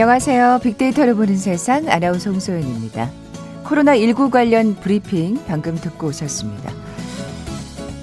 안녕하세요. 0.00 0.60
빅데이터를 0.62 1.16
보는 1.16 1.36
세상 1.36 1.88
아나운서 1.88 2.30
홍소연입니다. 2.30 3.10
코로나19 3.64 4.30
관련 4.30 4.76
브리핑 4.76 5.40
방금 5.48 5.74
듣고 5.74 6.06
오셨습니다. 6.06 6.70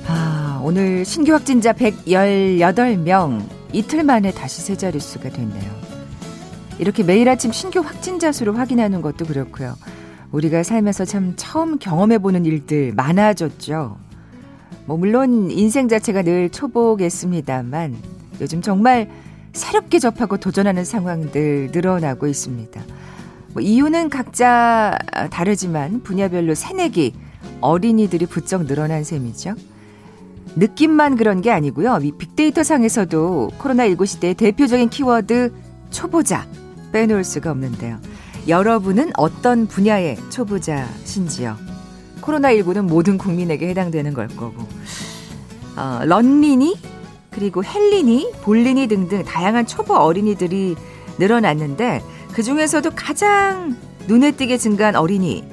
아, 0.06 0.60
오늘 0.62 1.06
신규 1.06 1.32
확진자 1.32 1.72
118명 1.72 3.48
이틀 3.72 4.04
만에 4.04 4.34
다시 4.34 4.62
세 4.62 4.76
자릿수가 4.76 5.30
됐네요. 5.30 5.72
이렇게 6.80 7.02
매일 7.02 7.30
아침 7.30 7.54
신규 7.54 7.80
확진자 7.80 8.34
수를 8.34 8.60
확인하는 8.60 9.02
것도 9.02 9.24
그렇고요. 9.26 9.76
우리가 10.34 10.64
살면서 10.64 11.06
참 11.06 11.32
처음 11.38 11.80
경험해 11.80 12.18
보는 12.18 12.46
일들 12.46 12.92
많아졌죠. 12.94 13.98
뭐, 14.86 14.98
물론 14.98 15.50
인생 15.50 15.88
자체가 15.88 16.24
늘 16.24 16.50
초보겠습니다만 16.50 17.96
요즘 18.42 18.62
정말 18.62 19.10
새롭게 19.56 20.00
접하고 20.00 20.38
도전하는 20.38 20.84
상황들 20.84 21.70
늘어나고 21.72 22.28
있습니다. 22.28 22.82
뭐 23.54 23.62
이유는 23.62 24.10
각자 24.10 24.98
다르지만 25.32 26.04
분야별로 26.04 26.54
새내기 26.56 27.16
어린이들이 27.62 28.26
부쩍 28.26 28.68
늘어난 28.68 29.04
셈이죠. 29.04 29.56
느낌만 30.58 31.16
그런 31.16 31.42
게 31.42 31.52
아니고요. 31.52 32.00
이 32.04 32.12
빅데이터 32.12 32.64
상에서도 32.64 33.52
코로나19 33.58 34.06
시대의 34.06 34.34
대표적인 34.36 34.90
키워드 34.90 35.54
초보자 35.90 36.46
빼놓을 36.92 37.24
수가 37.24 37.52
없는데요. 37.52 38.00
여러분은 38.48 39.12
어떤 39.16 39.68
분야의 39.68 40.18
초보자신지요? 40.30 41.58
코로나19는 42.22 42.84
모든 42.84 43.18
국민에게 43.18 43.70
해당되는 43.70 44.14
걸 44.14 44.28
거고. 44.28 44.68
어, 45.78 46.02
런린이 46.06 46.76
그리고 47.36 47.64
헬린이, 47.64 48.32
볼린이 48.44 48.88
등등 48.88 49.24
다양한 49.26 49.68
초보 49.68 49.96
어린이들이 49.96 50.76
늘어났는데 51.20 52.02
그 52.34 52.42
중에서도 52.42 52.92
가장 52.96 53.76
눈에 54.08 54.32
띄게 54.32 54.58
증가한 54.58 54.96
어린이 54.96 55.44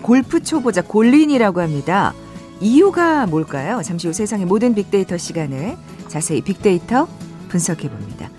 골프 0.00 0.42
초보자 0.42 0.82
골린이라고 0.82 1.60
합니다. 1.60 2.14
이유가 2.60 3.26
뭘까요? 3.26 3.82
잠시 3.82 4.06
후 4.06 4.14
세상의 4.14 4.46
모든 4.46 4.74
빅데이터 4.74 5.18
시간에 5.18 5.76
자세히 6.08 6.40
빅데이터 6.40 7.06
분석해 7.48 7.90
봅니다. 7.90 8.30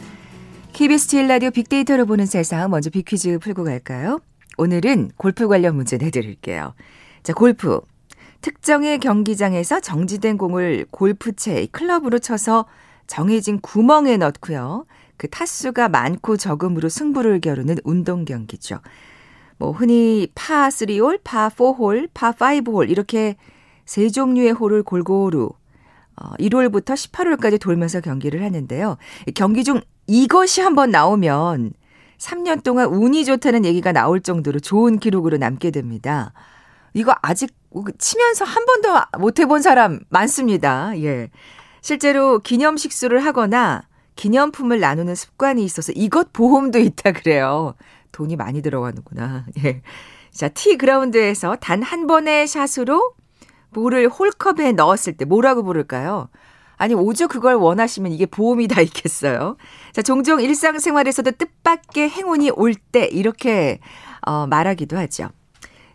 KBS 0.74 1.08
제일 1.08 1.28
라디오 1.28 1.52
빅데이터로 1.52 2.08
보는 2.08 2.26
세상 2.26 2.70
먼저 2.72 2.90
빅퀴즈 2.90 3.40
풀고 3.40 3.64
갈까요? 3.64 4.20
오늘은 4.58 5.12
골프 5.18 5.48
관련 5.48 5.76
문제 5.76 5.98
내드릴게요. 5.98 6.74
자, 7.22 7.34
골프. 7.34 7.80
특정의 8.42 9.00
경기장에서 9.00 9.80
정지된 9.80 10.38
공을 10.38 10.86
골프채, 10.92 11.68
클럽으로 11.72 12.20
쳐서 12.20 12.66
정해진 13.08 13.60
구멍에 13.60 14.18
넣고요. 14.18 14.86
그 15.18 15.28
타수가 15.30 15.90
많고 15.90 16.38
적음으로 16.38 16.90
승부를 16.90 17.42
겨루는 17.42 17.78
운동 17.84 18.26
경기죠. 18.26 18.80
뭐 19.58 19.72
흔히 19.72 20.28
파 20.36 20.70
3홀, 20.70 21.22
파 21.24 21.50
4홀, 21.50 22.10
파 22.14 22.32
5홀 22.32 22.90
이렇게 22.90 23.36
세 23.86 24.10
종류의 24.10 24.52
홀을 24.52 24.84
골고루 24.84 25.50
어, 26.20 26.34
1홀부터 26.40 26.94
18홀까지 26.94 27.60
돌면서 27.60 28.02
경기를 28.02 28.44
하는데요. 28.44 28.98
경기 29.36 29.64
중 29.64 29.82
이것이 30.08 30.62
한번 30.62 30.92
나오면 30.92 31.74
3년 32.18 32.64
동안 32.64 32.88
운이 32.88 33.26
좋다는 33.26 33.66
얘기가 33.66 33.92
나올 33.92 34.22
정도로 34.22 34.60
좋은 34.60 35.00
기록으로 35.00 35.38
남게 35.38 35.72
됩니다. 35.72 36.34
이거 36.94 37.16
아직 37.22 37.56
치면서 38.00 38.46
한 38.46 38.66
번도 38.66 38.90
못 39.20 39.40
해본 39.40 39.62
사람 39.62 40.00
많습니다. 40.10 41.00
예. 41.02 41.30
실제로 41.92 42.40
기념식수를 42.40 43.24
하거나 43.24 43.84
기념품을 44.18 44.82
나누는 44.82 45.16
습관이 45.16 45.64
있어서 45.64 45.94
이것 45.96 46.34
보험도 46.34 46.80
있다 46.80 47.14
그래요. 47.14 47.76
돈이 48.12 48.36
많이 48.36 48.62
들어가는구나. 48.62 49.46
예. 49.64 49.82
자, 50.34 50.50
티 50.50 50.78
그라운드에서 50.78 51.56
단 51.62 51.82
한 51.84 52.06
번의 52.06 52.46
샷으로 52.48 53.14
볼을 53.72 54.10
홀컵에 54.10 54.74
넣었을 54.74 55.16
때 55.16 55.24
뭐라고 55.24 55.64
부를까요? 55.64 56.28
아니, 56.76 56.94
오죽 56.94 57.30
그걸 57.30 57.56
원하시면 57.56 58.12
이게 58.12 58.26
보험이 58.26 58.68
다 58.68 58.82
있겠어요. 58.82 59.56
자, 59.94 60.02
종종 60.02 60.42
일상생활에서도 60.42 61.32
뜻밖의 61.32 62.10
행운이 62.10 62.50
올 62.50 62.74
때 62.92 63.06
이렇게 63.06 63.80
어, 64.26 64.46
말하기도 64.46 64.98
하죠. 64.98 65.30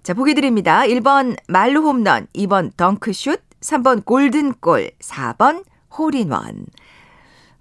자, 0.02 0.14
보기 0.14 0.32
드립니다. 0.32 0.84
1번 0.86 1.36
말루 1.48 1.82
홈런, 1.82 2.28
2번 2.34 2.74
덩크슛, 2.78 3.42
3번 3.60 4.06
골든골, 4.06 4.92
4번 4.98 5.64
홀인원. 5.98 6.66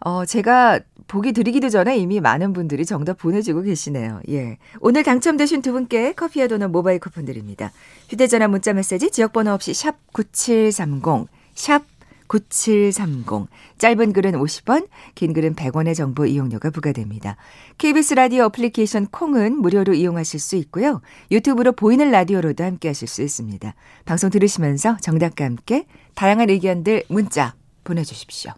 어, 0.03 0.25
제가 0.25 0.79
보기 1.07 1.31
드리기도 1.31 1.69
전에 1.69 1.97
이미 1.97 2.19
많은 2.19 2.53
분들이 2.53 2.85
정답 2.85 3.17
보내주고 3.19 3.61
계시네요. 3.61 4.21
예. 4.29 4.57
오늘 4.79 5.03
당첨되신 5.03 5.61
두 5.61 5.73
분께 5.73 6.13
커피와 6.13 6.47
도넛 6.47 6.71
모바일 6.71 6.99
쿠폰 6.99 7.25
드립니다. 7.25 7.71
휴대전화 8.09 8.47
문자 8.47 8.73
메시지 8.73 9.11
지역번호 9.11 9.51
없이 9.51 9.73
샵 9.73 9.97
9730, 10.13 11.27
샵 11.53 11.83
9730. 12.27 13.47
짧은 13.77 14.13
글은 14.13 14.31
50원, 14.31 14.87
긴 15.15 15.33
글은 15.33 15.53
100원의 15.53 15.95
정보 15.95 16.25
이용료가 16.25 16.69
부과됩니다. 16.69 17.35
KBS 17.77 18.13
라디오 18.13 18.45
어플리케이션 18.45 19.07
콩은 19.07 19.57
무료로 19.57 19.93
이용하실 19.93 20.39
수 20.39 20.55
있고요. 20.55 21.01
유튜브로 21.29 21.73
보이는 21.73 22.09
라디오로도 22.09 22.63
함께 22.63 22.87
하실 22.87 23.09
수 23.09 23.21
있습니다. 23.21 23.75
방송 24.05 24.29
들으시면서 24.29 24.97
정답과 25.01 25.43
함께 25.43 25.85
다양한 26.15 26.49
의견들 26.49 27.03
문자 27.09 27.53
보내주십시오. 27.83 28.53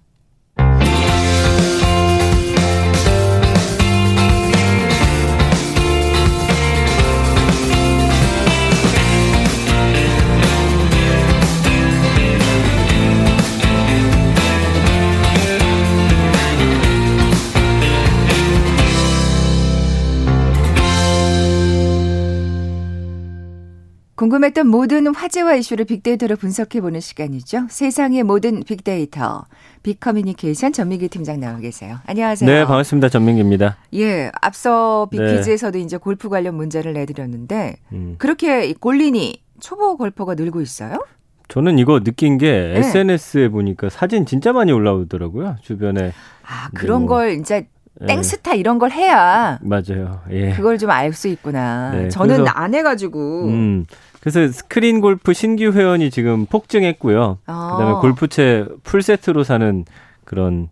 궁금했던 24.16 24.68
모든 24.68 25.08
화제와 25.14 25.56
이슈를 25.56 25.86
빅데이터로 25.86 26.36
분석해보는 26.36 27.00
시간이죠. 27.00 27.66
세상의 27.70 28.24
모든 28.24 28.64
빅데이터. 28.64 29.46
빅커뮤니케이션 29.82 30.72
전민기 30.72 31.08
팀장 31.08 31.40
나와 31.40 31.58
계세요. 31.58 31.98
안녕하세요. 32.06 32.50
네, 32.50 32.66
반갑습니다. 32.66 33.10
전민기입니다. 33.10 33.78
예, 33.96 34.32
앞서 34.42 35.08
빅퀴즈에서도 35.12 35.80
네. 35.80 35.84
이제 35.84 35.98
골프 35.98 36.30
관련 36.30 36.56
문제를 36.56 36.94
내드렸는데 36.94 37.78
음. 37.92 38.16
그렇게 38.20 38.74
골린이 38.74 39.42
초보 39.60 39.98
골퍼가 39.98 40.36
늘고 40.36 40.62
있어요? 40.62 41.04
저는 41.48 41.80
이거 41.80 42.00
느낀 42.02 42.38
게 42.38 42.52
네. 42.52 42.80
SNS에 42.80 43.50
보니까 43.50 43.90
사진 43.90 44.28
진짜 44.28 44.54
많이 44.54 44.72
올라오더라고요. 44.72 45.58
주변에. 45.62 46.14
아, 46.46 46.70
그런 46.76 47.02
뭐. 47.02 47.18
걸 47.18 47.32
이제 47.32 47.56
예. 47.56 47.68
땡스타 48.08 48.56
이런 48.56 48.80
걸 48.80 48.92
해야 48.92 49.60
맞아요. 49.62 50.22
예. 50.32 50.52
그걸 50.54 50.78
좀 50.78 50.90
알 50.90 51.14
수 51.14 51.28
있구나. 51.28 51.92
네, 51.92 52.10
저는 52.10 52.46
안 52.48 52.74
해가지고. 52.74 53.46
음, 53.48 53.86
그래서 54.20 54.48
스크린 54.52 55.00
골프 55.02 55.34
신규 55.34 55.72
회원이 55.72 56.10
지금 56.12 56.46
폭증했고요. 56.46 57.38
아. 57.46 57.76
그다음에 57.78 58.02
골프채 58.02 58.66
풀 58.84 59.02
세트로 59.02 59.44
사는 59.44 59.86
그런 60.26 60.70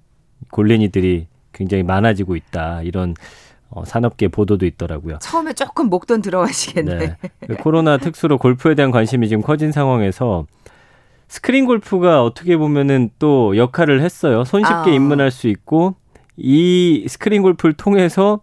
골린이들이 0.51 1.27
굉장히 1.53 1.83
많아지고 1.83 2.35
있다. 2.35 2.81
이런 2.81 3.13
어, 3.69 3.85
산업계 3.85 4.27
보도도 4.29 4.65
있더라고요. 4.65 5.19
처음에 5.21 5.53
조금 5.53 5.89
목돈 5.89 6.21
들어가시겠네. 6.21 6.97
네. 6.97 7.15
그 7.47 7.55
코로나 7.55 7.97
특수로 7.97 8.37
골프에 8.37 8.75
대한 8.75 8.91
관심이 8.91 9.29
지금 9.29 9.41
커진 9.43 9.71
상황에서 9.71 10.45
스크린 11.29 11.65
골프가 11.65 12.23
어떻게 12.23 12.57
보면은 12.57 13.09
또 13.19 13.55
역할을 13.55 14.01
했어요. 14.01 14.43
손쉽게 14.43 14.73
아. 14.73 14.93
입문할 14.93 15.31
수 15.31 15.47
있고 15.47 15.95
이 16.37 17.05
스크린 17.07 17.41
골프를 17.41 17.73
통해서 17.73 18.41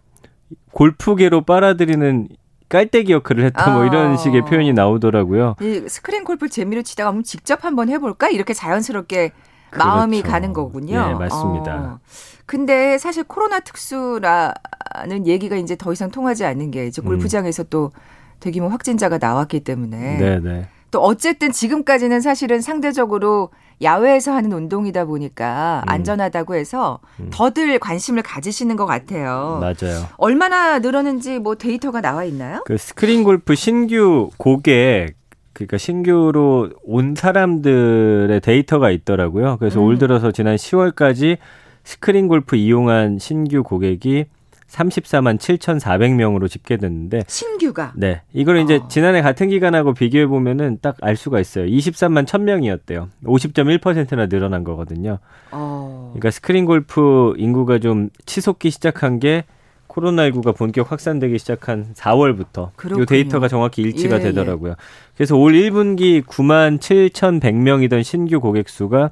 골프계로 0.71 1.41
빨아들이는 1.41 2.29
깔때기 2.69 3.11
역할을 3.11 3.43
했다 3.45 3.71
뭐 3.71 3.85
이런 3.85 4.13
아. 4.13 4.17
식의 4.17 4.45
표현이 4.45 4.73
나오더라고요. 4.73 5.55
이 5.61 5.83
스크린 5.87 6.23
골프 6.23 6.47
재미로 6.47 6.83
치다가 6.83 7.09
한번 7.09 7.23
직접 7.23 7.65
한번 7.65 7.89
해볼까 7.89 8.29
이렇게 8.29 8.53
자연스럽게 8.53 9.31
그렇죠. 9.71 9.87
마음이 9.87 10.21
가는 10.21 10.53
거군요. 10.53 11.07
네, 11.07 11.13
맞습니다. 11.15 11.75
어. 11.75 11.99
근데 12.45 12.97
사실 12.97 13.23
코로나 13.23 13.59
특수라는 13.59 15.25
얘기가 15.25 15.55
이제 15.55 15.75
더 15.75 15.91
이상 15.93 16.09
통하지 16.09 16.45
않는 16.45 16.71
게 16.71 16.87
이제 16.87 17.01
골프장에서 17.01 17.63
음. 17.63 17.67
또 17.69 17.91
대규모 18.39 18.69
확진자가 18.69 19.17
나왔기 19.17 19.59
때문에 19.61 20.17
네, 20.17 20.39
네. 20.39 20.67
또 20.91 21.01
어쨌든 21.01 21.51
지금까지는 21.51 22.21
사실은 22.21 22.61
상대적으로 22.61 23.49
야외에서 23.81 24.33
하는 24.33 24.51
운동이다 24.51 25.05
보니까 25.05 25.83
음. 25.87 25.89
안전하다고 25.89 26.55
해서 26.55 26.99
음. 27.19 27.29
더들 27.31 27.79
관심을 27.79 28.23
가지시는 28.23 28.75
것 28.75 28.85
같아요. 28.85 29.59
맞아요. 29.61 30.05
얼마나 30.17 30.79
늘었는지 30.79 31.39
뭐 31.39 31.55
데이터가 31.55 32.01
나와 32.01 32.23
있나요? 32.23 32.61
그 32.65 32.77
스크린 32.77 33.23
골프 33.23 33.55
신규 33.55 34.29
고객 34.37 35.15
그러니까 35.53 35.77
신규로 35.77 36.69
온 36.83 37.15
사람들의 37.15 38.39
데이터가 38.41 38.91
있더라고요. 38.91 39.57
그래서 39.59 39.79
음. 39.79 39.85
올 39.85 39.97
들어서 39.97 40.31
지난 40.31 40.55
10월까지 40.55 41.37
스크린 41.83 42.27
골프 42.27 42.55
이용한 42.55 43.19
신규 43.19 43.63
고객이 43.63 44.25
34만 44.69 45.37
7,400명으로 45.39 46.49
집계됐는데 46.49 47.23
신규가 47.27 47.93
네. 47.95 48.21
이걸 48.33 48.57
이제 48.59 48.75
어. 48.75 48.87
지난해 48.87 49.21
같은 49.21 49.49
기간하고 49.49 49.93
비교해 49.93 50.27
보면은 50.27 50.77
딱 50.81 50.99
알 51.01 51.15
수가 51.15 51.39
있어요. 51.39 51.65
23만 51.65 52.25
1,000명이었대요. 52.25 53.07
50.1%나 53.23 54.27
늘어난 54.27 54.63
거거든요. 54.63 55.19
어. 55.51 56.11
그러니까 56.13 56.31
스크린 56.31 56.65
골프 56.65 57.33
인구가 57.37 57.79
좀 57.79 58.09
치솟기 58.25 58.69
시작한 58.69 59.19
게 59.19 59.45
코로나19가 59.87 60.55
본격 60.55 60.91
확산되기 60.91 61.39
시작한 61.39 61.93
4월부터 61.95 62.69
그렇군요. 62.75 63.03
이 63.03 63.05
데이터가 63.07 63.47
정확히 63.47 63.81
일치가 63.81 64.17
예, 64.17 64.21
되더라고요. 64.21 64.75
그래서 65.15 65.35
올 65.35 65.53
1분기 65.53 66.23
9만 66.23 66.79
7,100명이던 66.79 68.03
신규 68.03 68.39
고객 68.39 68.69
수가 68.69 69.11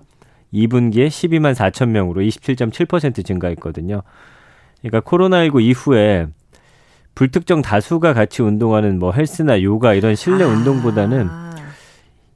2분기에 0.54 1.08
12만 1.08 1.56
4천 1.56 1.90
명으로 1.90 2.22
27.7% 2.22 3.26
증가했거든요. 3.26 4.04
그러니까 4.82 5.02
코로나19 5.10 5.62
이후에 5.62 6.28
불특정 7.16 7.62
다수가 7.62 8.14
같이 8.14 8.42
운동하는 8.44 9.00
뭐 9.00 9.12
헬스나 9.12 9.62
요가 9.64 9.94
이런 9.94 10.16
실내 10.16 10.44
아. 10.44 10.48
운동보다는 10.48 11.28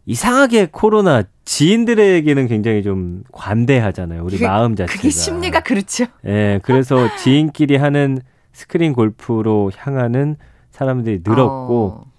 이상하게 0.08 0.70
코로나 0.72 1.24
지인들에게는 1.46 2.48
굉장히 2.48 2.82
좀 2.82 3.24
관대하잖아요. 3.32 4.24
우리 4.24 4.34
그게- 4.34 4.48
마음 4.48 4.76
자체가. 4.76 4.98
그게 4.98 5.10
심리가 5.12 5.60
그렇죠. 5.62 6.06
예, 6.26 6.60
그래서 6.64 7.08
지인끼리 7.18 7.78
하는 7.78 8.20
스크린 8.54 8.94
골프로 8.94 9.72
향하는 9.78 10.38
사람들이 10.72 11.22
늘었고 11.24 11.86
어. 12.04 12.12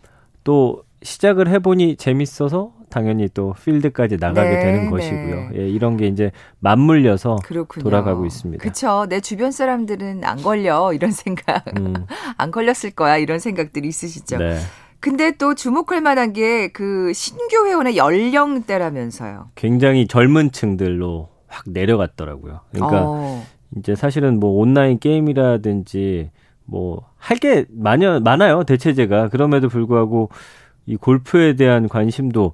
또 0.45 0.85
시작을 1.03 1.49
해보니 1.49 1.97
재밌어서 1.97 2.73
당연히 2.93 3.29
또 3.33 3.55
필드까지 3.65 4.19
나가게 4.21 4.51
네, 4.51 4.61
되는 4.61 4.85
네. 4.85 4.91
것이고요. 4.91 5.51
예, 5.57 5.69
이런 5.69 5.97
게 5.97 6.07
이제 6.07 6.31
맞물려서 6.61 7.37
그렇군요. 7.45 7.83
돌아가고 7.83 8.27
있습니다. 8.27 8.63
그렇죠. 8.63 9.07
내 9.09 9.21
주변 9.21 9.51
사람들은 9.51 10.23
안 10.25 10.43
걸려 10.43 10.93
이런 10.93 11.11
생각, 11.11 11.65
음, 11.79 11.95
안 12.37 12.51
걸렸을 12.51 12.91
거야 12.95 13.17
이런 13.17 13.39
생각들이 13.39 13.89
있으시죠. 13.89 14.37
네. 14.39 14.59
근데 15.01 15.33
또 15.33 15.55
주목할 15.55 16.01
만한 16.01 16.33
게 16.33 16.69
그 16.73 17.13
신규 17.13 17.67
회원의 17.67 17.97
연령대라면서요. 17.97 19.51
굉장히 19.55 20.07
젊은 20.07 20.53
층들로 20.53 21.29
확 21.49 21.65
내려갔더라고요. 21.69 22.61
그러니까 22.73 23.01
어. 23.05 23.45
이제 23.77 23.95
사실은 23.95 24.39
뭐 24.39 24.51
온라인 24.61 24.99
게임이라든지 24.99 26.31
뭐 26.67 27.11
할 27.19 27.39
게 27.39 27.67
많아요 27.71 28.65
대체제가 28.65 29.29
그럼에도 29.29 29.69
불구하고 29.69 30.29
이 30.87 30.97
골프에 30.97 31.55
대한 31.55 31.89
관심도 31.89 32.53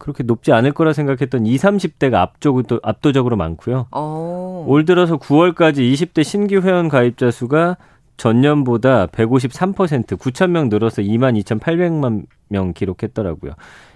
그렇게 0.00 0.24
높지 0.24 0.50
않을 0.52 0.72
거라 0.72 0.92
생각했던 0.94 1.46
20, 1.46 1.62
30대가 1.62 2.14
압도적으로, 2.14 2.80
압도적으로 2.82 3.36
많고요. 3.36 3.86
어. 3.92 4.64
올 4.66 4.84
들어서 4.86 5.18
9월까지 5.18 5.92
20대 5.92 6.24
신규 6.24 6.60
회원 6.62 6.88
가입자 6.88 7.30
수가 7.30 7.76
전년보다 8.16 9.06
153% 9.06 10.18
9천 10.18 10.50
명 10.50 10.68
늘어서 10.70 11.02
2만 11.02 11.38
2,800만 11.42 12.24
명 12.48 12.72
기록했더라고요. 12.72 13.52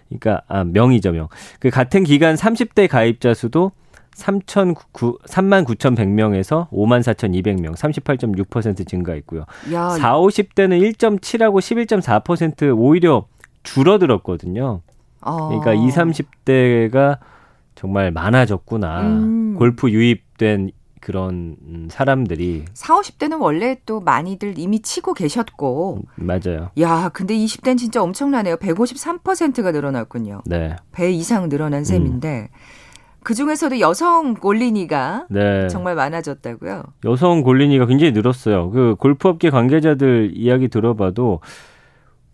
그러니까 0.09 0.43
아 0.47 0.63
명이죠 0.65 1.13
명. 1.13 1.29
그 1.59 1.71
같은 1.71 2.05
기간 2.05 2.35
30대 2.35 2.87
가입자 2.87 3.33
수도 3.33 3.73
3천 4.15 4.77
3만 4.77 5.65
9,100명에서 5.65 6.69
5만 6.71 7.03
4,200명, 7.03 7.75
38.6% 7.75 8.87
증가했고요. 8.87 9.45
야, 9.73 9.91
4, 9.91 10.19
50대는 10.19 10.95
1.7하고 10.95 11.59
11.4% 11.59 12.79
오히려 12.79 13.27
줄어들었거든요. 13.63 14.83
어. 15.25 15.49
그러니까 15.49 15.75
20, 15.75 15.97
30대가 15.99 17.19
정말 17.75 18.11
많아졌구나. 18.11 19.03
음. 19.03 19.55
골프 19.59 19.91
유입된 19.91 20.71
그런 21.01 21.57
음, 21.67 21.89
사람들이 21.91 22.65
4, 22.73 22.95
50대는 22.95 23.41
원래 23.41 23.77
또 23.85 24.01
많이들 24.01 24.59
이미 24.59 24.81
치고 24.81 25.13
계셨고. 25.13 26.01
맞아요. 26.17 26.71
야, 26.81 27.11
근데 27.13 27.35
20대는 27.35 27.77
진짜 27.77 28.03
엄청나네요. 28.03 28.57
153%가 28.57 29.71
늘어났군요. 29.71 30.43
네. 30.47 30.77
배 30.93 31.11
이상 31.11 31.49
늘어난 31.49 31.85
셈인데. 31.85 32.49
그 33.23 33.35
중에서도 33.35 33.81
여성 33.81 34.35
골린이가 34.35 35.27
음. 35.31 35.35
네. 35.35 35.69
정말 35.69 35.95
많아졌다고요. 35.95 36.85
여성 37.05 37.43
골린이가 37.43 37.87
굉장히 37.87 38.13
늘었어요. 38.13 38.71
그 38.71 38.97
골프업계 38.99 39.51
관계자들 39.51 40.33
이야기 40.35 40.69
들어봐도 40.69 41.41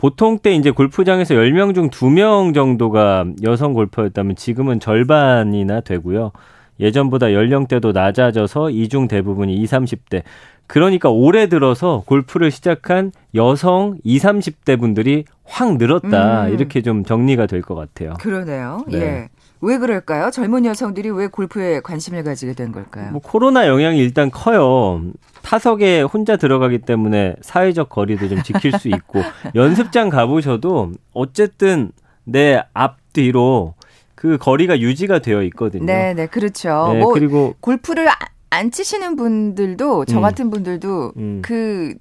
보통 0.01 0.39
때 0.39 0.55
이제 0.55 0.71
골프장에서 0.71 1.35
10명 1.35 1.75
중 1.75 1.91
2명 1.91 2.55
정도가 2.55 3.27
여성 3.43 3.75
골퍼였다면 3.75 4.35
지금은 4.35 4.81
절반이나 4.81 5.83
되고요. 5.83 6.33
예전보다 6.81 7.35
연령대도 7.35 7.93
낮아져서 7.93 8.71
이중 8.71 9.09
대부분이 9.09 9.53
20, 9.57 9.71
30대. 9.81 10.23
그러니까 10.67 11.11
올해 11.11 11.49
들어서 11.51 12.03
골프를 12.07 12.51
시작한 12.51 13.13
여성 13.35 13.99
20, 14.03 14.23
30대 14.65 14.81
분들이 14.81 15.25
확 15.45 15.77
늘었다. 15.77 16.47
음. 16.47 16.53
이렇게 16.55 16.81
좀 16.81 17.05
정리가 17.05 17.45
될 17.45 17.61
것 17.61 17.75
같아요. 17.75 18.15
그러네요. 18.21 18.83
네. 18.89 18.99
예. 18.99 19.29
왜 19.63 19.79
그럴까요? 19.79 20.31
젊은 20.31 20.65
여성들이 20.65 21.11
왜 21.11 21.27
골프에 21.27 21.81
관심을 21.81 22.25
가지게 22.25 22.55
된 22.55 22.73
걸까요? 22.73 23.11
뭐 23.13 23.21
코로나 23.21 23.67
영향이 23.67 23.99
일단 23.99 24.31
커요. 24.31 25.03
타석에 25.43 26.03
혼자 26.03 26.37
들어가기 26.37 26.79
때문에 26.79 27.35
사회적 27.43 27.89
거리도 27.91 28.29
좀 28.29 28.43
지킬 28.43 28.73
수 28.79 28.89
있고 28.89 29.21
연습장 29.55 30.09
가보셔도 30.09 30.93
어쨌든 31.13 31.93
내 32.25 32.63
앞뒤로 32.73 33.75
그 34.15 34.39
거리가 34.39 34.81
유지가 34.81 35.19
되어 35.21 35.43
있거든요. 35.45 35.85
네, 35.87 36.15
네, 36.15 36.27
그렇죠. 36.27 36.91
네, 36.93 37.01
뭐 37.01 37.13
그리고 37.13 37.55
골프를 37.61 38.09
아- 38.09 38.15
안 38.51 38.71
치시는 38.71 39.17
분들도 39.17 40.05
저 40.07 40.19
음. 40.19 40.23
같은 40.23 40.51
분들도 40.51 41.13
음. 41.17 41.43
그 41.43 41.95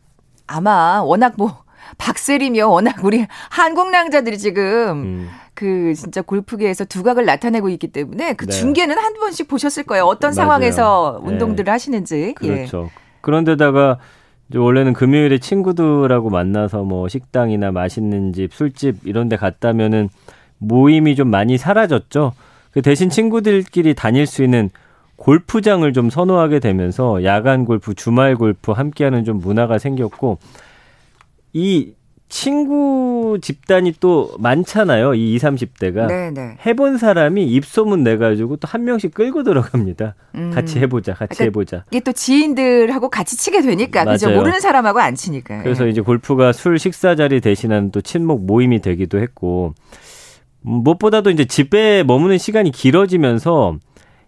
아마 0.47 1.01
워낙 1.03 1.33
뭐 1.37 1.63
박세리며 1.97 2.67
워낙 2.67 3.03
우리 3.03 3.25
한국 3.49 3.89
낭자들이 3.91 4.37
지금 4.37 4.63
음, 5.01 5.29
그 5.59 5.93
진짜 5.93 6.21
골프계에서 6.21 6.85
두각을 6.85 7.25
나타내고 7.25 7.67
있기 7.67 7.87
때문에 7.87 8.31
그 8.35 8.45
네. 8.45 8.53
중계는 8.53 8.97
한 8.97 9.13
번씩 9.15 9.49
보셨을 9.49 9.83
거예요. 9.83 10.05
어떤. 10.05 10.31
상황에서 10.31 11.19
네. 11.21 11.31
운동들을 11.31 11.73
하시는지. 11.73 12.33
예. 12.43 12.47
그렇죠. 12.47 12.89
그런데다가 13.19 13.97
이제 14.47 14.57
원래는 14.57 14.93
금요일에 14.93 15.39
친구들하고 15.39 16.29
만나서 16.29 16.83
뭐 16.83 17.09
식당이나 17.09 17.71
맛있는 17.71 18.31
집, 18.31 18.53
술집 18.53 18.99
이런 19.03 19.27
데 19.27 19.35
갔다면은 19.35 20.07
모임이 20.59 21.17
좀 21.17 21.29
많이 21.29 21.57
사라졌죠. 21.57 22.31
그 22.71 22.81
대신 22.81 23.09
친구들끼리 23.09 23.95
다닐 23.95 24.27
수 24.27 24.41
있는 24.41 24.69
골프장을 25.17 25.91
좀 25.91 26.09
선호하게 26.09 26.59
되면서 26.59 27.25
야간 27.25 27.65
골프, 27.65 27.93
주말 27.95 28.37
골프 28.37 28.71
함께하는 28.71 29.25
좀 29.25 29.39
문화가 29.39 29.77
생겼고 29.77 30.37
이 31.51 31.95
친구 32.29 33.39
집단이 33.41 33.93
또 33.99 34.31
많잖아요. 34.39 35.15
이 35.15 35.33
20, 35.35 35.41
30대가. 35.49 36.07
네, 36.07 36.31
네. 36.31 36.55
해본 36.65 36.97
사람이 36.99 37.43
입소문 37.45 38.03
내가지고 38.03 38.57
또 38.57 38.69
한 38.69 38.83
명씩 38.85 39.15
끌고 39.15 39.41
들어갑니다. 39.43 40.13
음. 40.35 40.51
같이 40.53 40.77
해보자, 40.79 41.13
같이 41.15 41.39
그러니까 41.39 41.43
해보자. 41.45 41.85
이게 41.89 41.99
또 42.01 42.11
지인들하고 42.11 43.09
같이 43.09 43.35
치게 43.35 43.61
되니까 43.61 44.05
그죠? 44.05 44.27
맞아요. 44.27 44.37
모르는 44.37 44.59
사람하고 44.59 44.99
안 44.99 45.15
치니까. 45.15 45.63
그래서 45.63 45.87
예. 45.87 45.89
이제 45.89 46.01
골프가 46.01 46.51
술 46.53 46.77
식사 46.77 47.15
자리 47.15 47.41
대신하는 47.41 47.89
또 47.91 47.99
친목 48.01 48.45
모임이 48.45 48.81
되기도 48.81 49.19
했고 49.19 49.73
음, 50.67 50.83
무엇보다도 50.83 51.31
이제 51.31 51.45
집에 51.45 52.03
머무는 52.03 52.37
시간이 52.37 52.71
길어지면서 52.71 53.77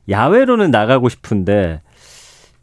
야외로는 0.10 0.72
나가고 0.72 1.08
싶은데 1.10 1.81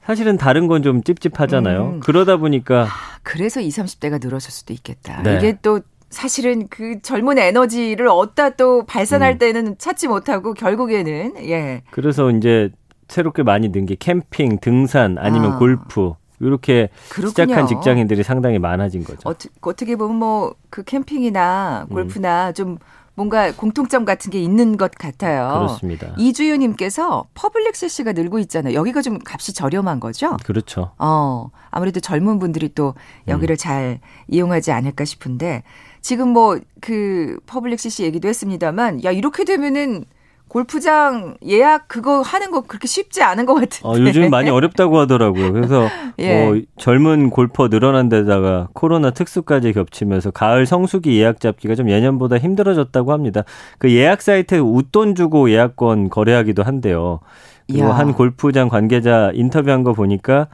사실은 0.08 0.38
다른 0.38 0.68
건 0.68 0.82
좀 0.82 1.02
찝찝하잖아요. 1.02 1.84
음. 1.84 2.00
그러다 2.00 2.38
보니까 2.38 2.86
그래서 3.22 3.60
20, 3.60 3.84
30대가 3.84 4.18
늘었을 4.24 4.50
수도 4.50 4.72
있겠다. 4.72 5.22
네. 5.22 5.36
이게 5.36 5.58
또 5.60 5.80
사실은 6.08 6.66
그 6.68 7.02
젊은 7.02 7.36
에너지를 7.36 8.08
얻다 8.08 8.50
또 8.50 8.86
발산할 8.86 9.32
음. 9.34 9.38
때는 9.38 9.76
찾지 9.76 10.08
못하고 10.08 10.54
결국에는 10.54 11.34
예. 11.46 11.82
그래서 11.90 12.30
이제 12.30 12.70
새롭게 13.08 13.42
많이 13.42 13.68
는 13.68 13.84
게 13.84 13.96
캠핑, 13.98 14.60
등산 14.60 15.18
아니면 15.18 15.52
아. 15.52 15.58
골프 15.58 16.14
이렇게 16.40 16.88
그렇군요. 17.10 17.28
시작한 17.30 17.66
직장인들이 17.66 18.22
상당히 18.22 18.58
많아진 18.58 19.04
거죠. 19.04 19.20
어트, 19.28 19.48
어떻게 19.60 19.94
보면 19.96 20.16
뭐 20.16 20.54
그 20.70 20.84
캠핑이나 20.84 21.86
음. 21.90 21.92
골프나 21.94 22.52
좀 22.52 22.78
뭔가 23.18 23.52
공통점 23.52 24.04
같은 24.04 24.30
게 24.30 24.40
있는 24.40 24.76
것 24.76 24.92
같아요. 24.92 25.48
그렇습니다. 25.52 26.14
이주유님께서 26.16 27.26
public 27.34 27.74
CC가 27.74 28.12
늘고 28.12 28.38
있잖아요. 28.38 28.74
여기가 28.74 29.02
좀 29.02 29.18
값이 29.26 29.54
저렴한 29.54 29.98
거죠? 29.98 30.36
그렇죠. 30.44 30.92
어, 30.98 31.50
아무래도 31.70 31.98
젊은 31.98 32.38
분들이 32.38 32.68
또 32.72 32.94
여기를 33.26 33.54
음. 33.54 33.56
잘 33.56 33.98
이용하지 34.28 34.70
않을까 34.70 35.04
싶은데 35.04 35.64
지금 36.00 36.28
뭐 36.28 36.58
그 36.80 37.38
public 37.46 37.80
CC 37.80 38.04
얘기도 38.04 38.28
했습니다만 38.28 39.04
야 39.04 39.10
이렇게 39.10 39.44
되면은 39.44 40.04
골프장 40.48 41.36
예약 41.46 41.88
그거 41.88 42.22
하는 42.22 42.50
거 42.50 42.62
그렇게 42.62 42.86
쉽지 42.86 43.22
않은 43.22 43.46
것 43.46 43.54
같은데. 43.54 43.80
어, 43.82 43.94
요즘 43.98 44.30
많이 44.30 44.50
어렵다고 44.50 44.98
하더라고요. 44.98 45.52
그래서 45.52 45.86
예. 46.18 46.44
뭐 46.44 46.60
젊은 46.78 47.30
골퍼 47.30 47.68
늘어난 47.68 48.08
데다가 48.08 48.68
코로나 48.72 49.10
특수까지 49.10 49.72
겹치면서 49.72 50.30
가을 50.30 50.66
성수기 50.66 51.18
예약 51.18 51.40
잡기가 51.40 51.74
좀 51.74 51.90
예년보다 51.90 52.38
힘들어졌다고 52.38 53.12
합니다. 53.12 53.44
그 53.78 53.90
예약 53.92 54.22
사이트에 54.22 54.58
웃돈 54.58 55.14
주고 55.14 55.50
예약권 55.50 56.08
거래하기도 56.10 56.62
한대요. 56.62 57.20
그리고 57.66 57.88
이야. 57.88 57.96
한 57.96 58.14
골프장 58.14 58.68
관계자 58.68 59.30
인터뷰한 59.34 59.84
거 59.84 59.92
보니까 59.92 60.48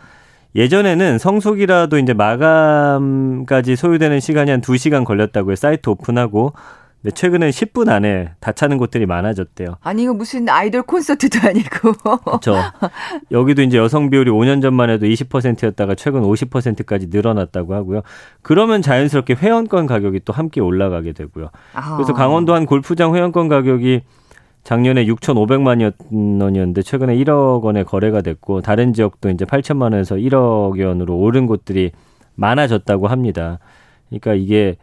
예전에는 0.56 1.18
성수기라도 1.18 1.98
이제 1.98 2.12
마감까지 2.12 3.74
소요되는 3.76 4.20
시간이 4.20 4.50
한 4.50 4.60
2시간 4.60 5.04
걸렸다고요. 5.04 5.56
사이트 5.56 5.88
오픈하고 5.90 6.52
근 7.04 7.12
최근에 7.12 7.50
10분 7.50 7.90
안에 7.90 8.30
다 8.40 8.52
차는 8.52 8.78
곳들이 8.78 9.04
많아졌대요. 9.04 9.76
아니 9.82 10.04
이거 10.04 10.14
무슨 10.14 10.48
아이돌 10.48 10.84
콘서트도 10.84 11.46
아니고. 11.46 11.92
그렇죠. 12.24 12.56
여기도 13.30 13.60
이제 13.60 13.76
여성 13.76 14.08
비율이 14.08 14.30
5년 14.30 14.62
전만 14.62 14.88
해도 14.88 15.04
20%였다가 15.04 15.96
최근 15.96 16.22
50%까지 16.22 17.08
늘어났다고 17.08 17.74
하고요. 17.74 18.00
그러면 18.40 18.80
자연스럽게 18.80 19.34
회원권 19.34 19.86
가격이 19.86 20.20
또 20.24 20.32
함께 20.32 20.62
올라가게 20.62 21.12
되고요. 21.12 21.50
아. 21.74 21.96
그래서 21.96 22.14
강원도 22.14 22.54
한 22.54 22.64
골프장 22.64 23.14
회원권 23.14 23.48
가격이 23.48 24.00
작년에 24.62 25.04
6,500만 25.04 25.92
원이었는데 26.40 26.80
최근에 26.80 27.16
1억 27.16 27.62
원에 27.62 27.82
거래가 27.82 28.22
됐고 28.22 28.62
다른 28.62 28.94
지역도 28.94 29.28
이제 29.28 29.44
8천만 29.44 29.92
원에서 29.92 30.14
1억 30.14 30.82
원으로 30.82 31.18
오른 31.18 31.46
곳들이 31.46 31.92
많아졌다고 32.36 33.08
합니다. 33.08 33.58
그러니까 34.08 34.32
이게 34.32 34.76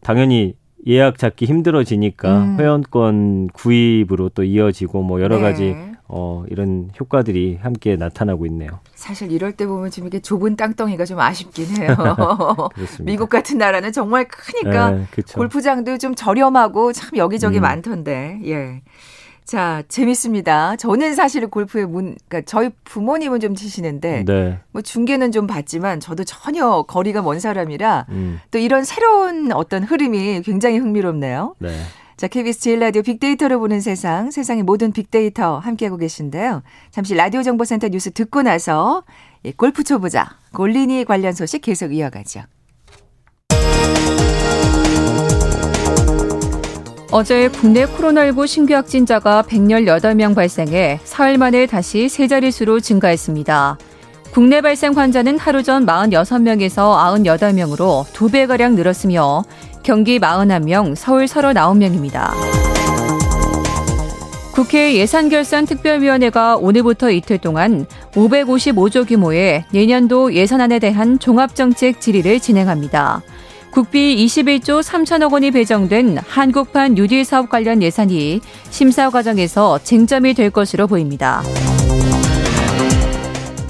당연히 0.00 0.54
예약 0.86 1.18
잡기 1.18 1.46
힘들어지니까 1.46 2.42
음. 2.42 2.60
회원권 2.60 3.48
구입으로 3.48 4.28
또 4.30 4.44
이어지고 4.44 5.02
뭐 5.02 5.20
여러 5.20 5.36
네. 5.36 5.42
가지 5.42 5.76
어 6.08 6.44
이런 6.48 6.90
효과들이 7.00 7.58
함께 7.60 7.96
나타나고 7.96 8.46
있네요. 8.46 8.78
사실 8.94 9.32
이럴 9.32 9.52
때 9.52 9.66
보면 9.66 9.90
지금 9.90 10.06
이게 10.06 10.20
좁은 10.20 10.54
땅덩이가 10.56 11.04
좀 11.04 11.18
아쉽긴 11.18 11.76
해요. 11.78 11.96
미국 13.02 13.28
같은 13.28 13.58
나라는 13.58 13.92
정말 13.92 14.28
크니까 14.28 14.90
네, 14.90 15.06
골프장도 15.34 15.98
좀 15.98 16.14
저렴하고 16.14 16.92
참 16.92 17.16
여기저기 17.16 17.58
음. 17.58 17.62
많던데. 17.62 18.40
예. 18.44 18.82
자, 19.46 19.84
재밌습니다. 19.86 20.74
저는 20.74 21.14
사실 21.14 21.46
골프에 21.46 21.84
문, 21.84 22.16
그러니까 22.28 22.50
저희 22.50 22.70
부모님은 22.82 23.38
좀 23.38 23.54
치시는데, 23.54 24.24
네. 24.26 24.58
뭐 24.72 24.82
중계는 24.82 25.30
좀 25.30 25.46
봤지만, 25.46 26.00
저도 26.00 26.24
전혀 26.24 26.82
거리가 26.82 27.22
먼 27.22 27.38
사람이라, 27.38 28.06
음. 28.08 28.40
또 28.50 28.58
이런 28.58 28.82
새로운 28.82 29.52
어떤 29.52 29.84
흐름이 29.84 30.42
굉장히 30.42 30.78
흥미롭네요. 30.78 31.54
네. 31.60 31.70
자, 32.16 32.26
KBS 32.26 32.58
제일 32.58 32.80
라디오 32.80 33.02
빅데이터로 33.02 33.60
보는 33.60 33.80
세상, 33.80 34.32
세상의 34.32 34.64
모든 34.64 34.90
빅데이터 34.90 35.58
함께하고 35.58 35.96
계신데요. 35.96 36.64
잠시 36.90 37.14
라디오 37.14 37.44
정보센터 37.44 37.88
뉴스 37.88 38.10
듣고 38.10 38.42
나서, 38.42 39.04
골프 39.56 39.84
초보자, 39.84 40.38
골리니 40.54 41.04
관련 41.04 41.32
소식 41.32 41.60
계속 41.60 41.94
이어가죠. 41.94 42.42
어제 47.18 47.48
국내 47.48 47.86
코로나19 47.86 48.46
신규 48.46 48.74
확진자가 48.74 49.42
118명 49.48 50.34
발생해 50.34 51.00
사흘 51.02 51.38
만에 51.38 51.64
다시 51.64 52.10
세 52.10 52.26
자릿수로 52.28 52.80
증가했습니다. 52.80 53.78
국내 54.32 54.60
발생 54.60 54.92
환자는 54.92 55.38
하루 55.38 55.62
전 55.62 55.86
46명에서 55.86 57.14
98명으로 57.24 58.04
2배가량 58.12 58.74
늘었으며 58.74 59.44
경기 59.82 60.18
41명, 60.18 60.94
서울 60.94 61.24
39명입니다. 61.24 62.32
국회 64.52 64.94
예산결산특별위원회가 64.96 66.56
오늘부터 66.56 67.10
이틀 67.10 67.38
동안 67.38 67.86
555조 68.12 69.08
규모의 69.08 69.64
내년도 69.72 70.34
예산안에 70.34 70.80
대한 70.80 71.18
종합정책 71.18 71.98
질의를 71.98 72.40
진행합니다. 72.40 73.22
국비 73.76 74.24
21조 74.24 74.82
3천억 74.82 75.34
원이 75.34 75.50
배정된 75.50 76.16
한국판 76.26 76.94
뉴딜 76.94 77.26
사업 77.26 77.50
관련 77.50 77.82
예산이 77.82 78.40
심사 78.70 79.10
과정에서 79.10 79.78
쟁점이 79.82 80.32
될 80.32 80.48
것으로 80.48 80.86
보입니다. 80.86 81.42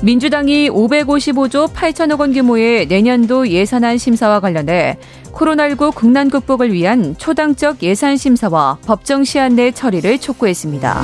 민주당이 0.05 0.71
555조 0.71 1.73
8천억 1.73 2.21
원 2.21 2.33
규모의 2.33 2.87
내년도 2.87 3.49
예산안 3.49 3.99
심사와 3.99 4.39
관련해 4.39 4.97
코로나19 5.33 5.93
국난 5.93 6.31
극복을 6.31 6.73
위한 6.73 7.17
초당적 7.19 7.83
예산 7.83 8.17
심사와 8.17 8.79
법정 8.87 9.25
시한 9.25 9.57
내 9.57 9.73
처리를 9.73 10.21
촉구했습니다. 10.21 11.03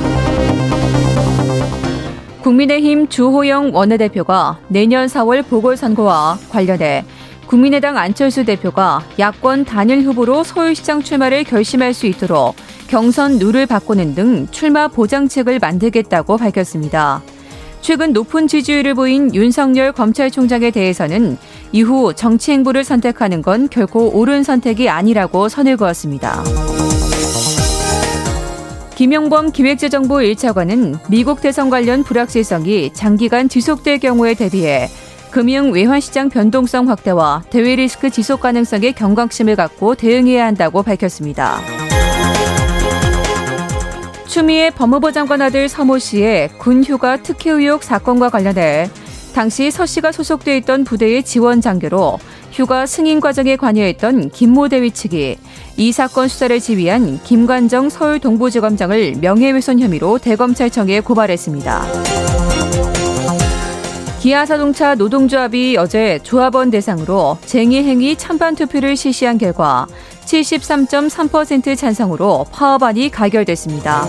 국민의힘 2.41 3.09
주호영 3.09 3.75
원내대표가 3.75 4.59
내년 4.69 5.07
4월 5.07 5.45
보궐선거와 5.45 6.37
관련해 6.49 7.03
국민의당 7.53 7.99
안철수 7.99 8.45
대표가 8.45 9.03
야권 9.19 9.65
단일 9.65 10.01
후보로 10.01 10.43
서울시장 10.43 11.03
출마를 11.03 11.43
결심할 11.43 11.93
수 11.93 12.07
있도록 12.07 12.55
경선 12.87 13.37
룰을 13.37 13.67
바꾸는 13.67 14.15
등 14.15 14.47
출마 14.49 14.87
보장책을 14.87 15.59
만들겠다고 15.59 16.37
밝혔습니다. 16.37 17.21
최근 17.79 18.11
높은 18.11 18.47
지지율을 18.47 18.95
보인 18.95 19.35
윤석열 19.35 19.91
검찰총장에 19.91 20.71
대해서는 20.71 21.37
이후 21.71 22.15
정치 22.15 22.53
행보를 22.53 22.83
선택하는 22.83 23.43
건 23.43 23.69
결코 23.69 24.07
옳은 24.17 24.41
선택이 24.41 24.89
아니라고 24.89 25.47
선을 25.47 25.77
그었습니다. 25.77 26.43
김영범 28.95 29.51
기획재정부 29.51 30.15
1차관은 30.15 30.97
미국 31.07 31.39
대선 31.39 31.69
관련 31.69 32.03
불확실성이 32.03 32.91
장기간 32.93 33.47
지속될 33.47 33.99
경우에 33.99 34.33
대비해 34.33 34.89
금융 35.33 35.71
외환시장 35.71 36.29
변동성 36.29 36.89
확대와 36.89 37.41
대외 37.49 37.75
리스크 37.75 38.11
지속 38.11 38.39
가능성에 38.41 38.91
경각심을 38.91 39.55
갖고 39.55 39.95
대응해야 39.95 40.45
한다고 40.45 40.83
밝혔습니다. 40.83 41.59
추미애 44.27 44.69
법무부 44.69 45.11
장관 45.11 45.41
아들 45.41 45.67
서모 45.67 45.97
씨의 45.97 46.49
군 46.59 46.83
휴가 46.83 47.17
특혜 47.17 47.49
의혹 47.49 47.83
사건과 47.83 48.29
관련해 48.29 48.91
당시 49.33 49.71
서 49.71 49.87
씨가 49.87 50.11
소속돼 50.11 50.55
있던 50.57 50.83
부대의 50.83 51.23
지원 51.23 51.61
장교로 51.61 52.19
휴가 52.51 52.85
승인 52.85 53.19
과정에 53.19 53.55
관여했던 53.55 54.29
김모 54.29 54.69
대위 54.69 54.91
측이 54.91 55.37
이 55.77 55.91
사건 55.91 56.27
수사를 56.27 56.59
지휘한 56.59 57.23
김관정 57.23 57.89
서울 57.89 58.19
동부지검장을 58.19 59.15
명예훼손 59.19 59.79
혐의로 59.79 60.19
대검찰청에 60.19 60.99
고발했습니다. 60.99 62.42
기아 64.23 64.45
자동차 64.45 64.95
노동조합이 64.95 65.75
어제 65.77 66.17
조합원 66.23 66.71
대상으로 66.71 67.37
쟁의 67.45 67.83
행위 67.83 68.15
찬반 68.15 68.55
투표를 68.55 68.95
실시한 68.95 69.37
결과 69.37 69.85
73.3% 70.21 71.75
찬성으로 71.75 72.45
파업안이 72.49 73.09
가결됐습니다. 73.09 74.05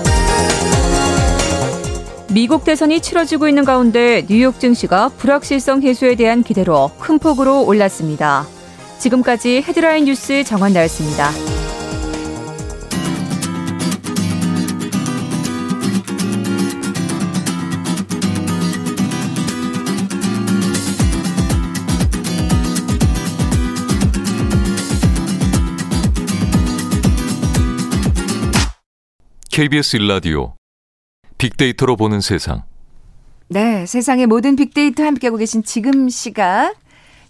미국 2.31 2.63
대선이 2.63 3.01
치러지고 3.01 3.49
있는 3.49 3.65
가운데 3.65 4.25
뉴욕 4.29 4.61
증시가 4.61 5.09
불확실성 5.19 5.83
해소에 5.83 6.15
대한 6.15 6.45
기대로 6.45 6.93
큰 7.01 7.19
폭으로 7.19 7.65
올랐습니다. 7.65 8.47
지금까지 9.01 9.65
헤드라인 9.67 10.05
뉴스 10.05 10.45
정원 10.45 10.75
나였습니다. 10.75 11.33
KBS 29.55 29.99
일라디오 29.99 30.55
빅데이터로 31.39 31.95
보는 31.95 32.21
세상. 32.21 32.63
네, 33.49 33.87
세상의 33.87 34.27
모든 34.27 34.57
빅데이터 34.57 35.05
함께하고 35.05 35.37
계신 35.37 35.63
지금 35.63 36.09
시각 36.09 36.75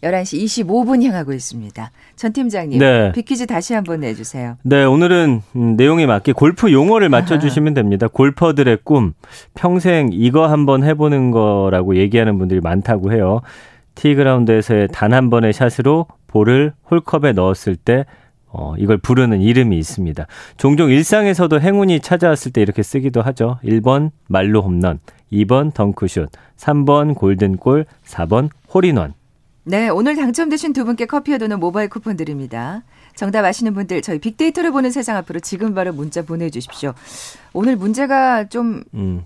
11시 0.02 0.43
25분 0.64 1.02
향하고 1.04 1.35
있습니다. 1.35 1.90
전 2.16 2.33
팀장님, 2.33 2.78
네. 2.78 3.12
빅퀴즈 3.12 3.45
다시 3.47 3.75
한번 3.75 4.00
내주세요. 4.00 4.57
네, 4.62 4.85
오늘은 4.85 5.43
음, 5.54 5.76
내용에 5.76 6.07
맞게 6.07 6.33
골프 6.33 6.73
용어를 6.73 7.11
맞춰주시면 7.11 7.75
됩니다. 7.75 8.09
골퍼들의 8.09 8.78
꿈, 8.85 9.12
평생 9.52 10.09
이거 10.11 10.47
한번 10.47 10.83
해보는 10.83 11.31
거라고 11.31 11.97
얘기하는 11.99 12.38
분들이 12.38 12.61
많다고 12.62 13.12
해요. 13.12 13.43
티그라운드에서의 13.97 14.88
단 14.93 15.12
한 15.12 15.28
번의 15.28 15.52
샷으로 15.52 16.07
볼을 16.28 16.73
홀컵에 16.90 17.33
넣었을 17.33 17.76
때 17.76 18.07
어, 18.56 18.75
이걸 18.78 18.99
부르는 18.99 19.40
이름이 19.42 19.76
있습니다. 19.78 20.26
종종 20.56 20.88
일상에서도 20.90 21.61
행운이 21.61 22.00
찾아왔을 22.00 22.52
때 22.52 22.62
이렇게 22.62 22.82
쓰기도 22.82 23.20
하죠. 23.20 23.58
1번 23.64 24.11
말로 24.28 24.62
홈런, 24.62 25.00
2번 25.32 25.75
덩크슛, 25.75 26.30
3번 26.56 27.16
골든골, 27.16 27.84
4번 28.06 28.49
홀인원. 28.73 29.14
네, 29.64 29.88
오늘 29.88 30.14
당첨되신 30.14 30.73
두 30.73 30.84
분께 30.84 31.06
커피와 31.06 31.38
도는 31.38 31.58
모바일 31.58 31.88
쿠폰 31.88 32.16
드립니다. 32.16 32.84
정답 33.16 33.44
아시는 33.44 33.75
분들 33.75 34.02
저희 34.02 34.18
빅데이터를 34.20 34.70
보는 34.70 34.90
세상 34.90 35.16
앞으로 35.16 35.40
지금 35.40 35.75
바로 35.75 35.92
문자 35.92 36.23
보내주십시오. 36.23 36.94
오늘 37.52 37.76
문제가 37.76 38.49
좀 38.49 38.84
음. 38.94 39.25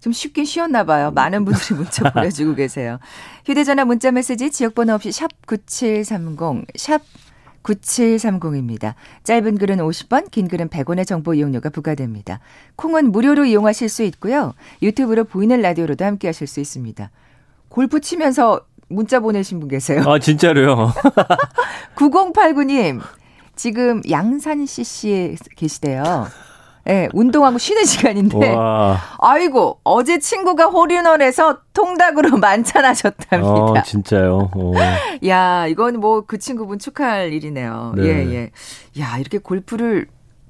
좀 0.00 0.12
쉽게 0.12 0.44
쉬었나 0.44 0.84
봐요. 0.84 1.10
많은 1.12 1.44
분들이 1.44 1.74
문자 1.76 2.10
보내주고 2.10 2.54
계세요. 2.56 2.98
휴대전화 3.46 3.84
문자 3.84 4.10
메시지 4.10 4.50
지역번호 4.50 4.94
없이 4.94 5.12
샵 5.12 5.28
9730, 5.46 6.66
샵 6.76 7.02
9730입니다. 7.62 8.94
짧은 9.24 9.58
글은 9.58 9.78
50원, 9.78 10.30
긴 10.30 10.48
글은 10.48 10.68
100원의 10.68 11.06
정보 11.06 11.34
이용료가 11.34 11.70
부과됩니다. 11.70 12.40
콩은 12.76 13.12
무료로 13.12 13.44
이용하실 13.44 13.88
수 13.88 14.02
있고요. 14.04 14.54
유튜브로 14.82 15.24
보이는 15.24 15.60
라디오로도 15.60 16.04
함께 16.04 16.28
하실 16.28 16.46
수 16.46 16.60
있습니다. 16.60 17.10
골프 17.68 18.00
치면서 18.00 18.62
문자 18.88 19.20
보내신 19.20 19.60
분 19.60 19.68
계세요. 19.68 20.02
아, 20.06 20.18
진짜로요? 20.18 20.92
9089님, 21.96 23.00
지금 23.54 24.02
양산 24.10 24.66
CC에 24.66 25.36
계시대요. 25.56 26.26
예, 26.90 26.92
네, 27.02 27.08
운동하고 27.12 27.58
쉬는 27.58 27.84
시간인데. 27.84 28.54
와. 28.54 28.98
아이고, 29.18 29.78
어제 29.84 30.18
친구가 30.18 30.66
홀인원에서 30.66 31.58
통닭으로 31.72 32.36
만찬하셨답니다. 32.38 33.48
어, 33.48 33.82
진짜요? 33.82 34.50
오. 34.54 34.74
야, 35.26 35.66
이건 35.68 36.00
뭐 36.00 36.20
그 36.26 36.38
친구분 36.38 36.78
축하할 36.78 37.32
일이네요. 37.32 37.94
네. 37.96 38.02
예, 38.04 38.34
예. 38.34 38.50
야, 39.00 39.16
이렇게 39.18 39.38
골프를 39.38 40.06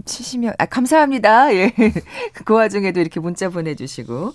치시면, 0.06 0.54
아, 0.58 0.66
감사합니다. 0.66 1.54
예. 1.54 1.72
그 2.44 2.54
와중에도 2.54 3.00
이렇게 3.00 3.20
문자 3.20 3.48
보내주시고. 3.50 4.32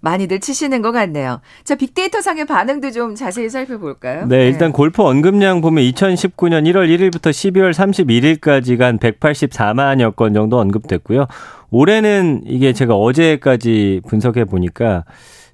많이들 0.00 0.40
치시는 0.40 0.82
것 0.82 0.92
같네요. 0.92 1.40
자, 1.64 1.74
빅데이터 1.74 2.20
상의 2.20 2.44
반응도 2.44 2.90
좀 2.90 3.14
자세히 3.14 3.48
살펴볼까요? 3.48 4.26
네, 4.26 4.46
일단 4.46 4.68
네. 4.68 4.72
골프 4.72 5.02
언급량 5.02 5.60
보면 5.60 5.84
2019년 5.84 6.64
1월 6.70 6.88
1일부터 6.88 7.30
12월 7.30 7.72
31일까지가 7.72 8.80
한 8.80 8.98
184만여 8.98 10.16
건 10.16 10.34
정도 10.34 10.58
언급됐고요. 10.58 11.26
올해는 11.70 12.42
이게 12.46 12.72
제가 12.72 12.94
어제까지 12.94 14.02
분석해 14.08 14.44
보니까 14.44 15.04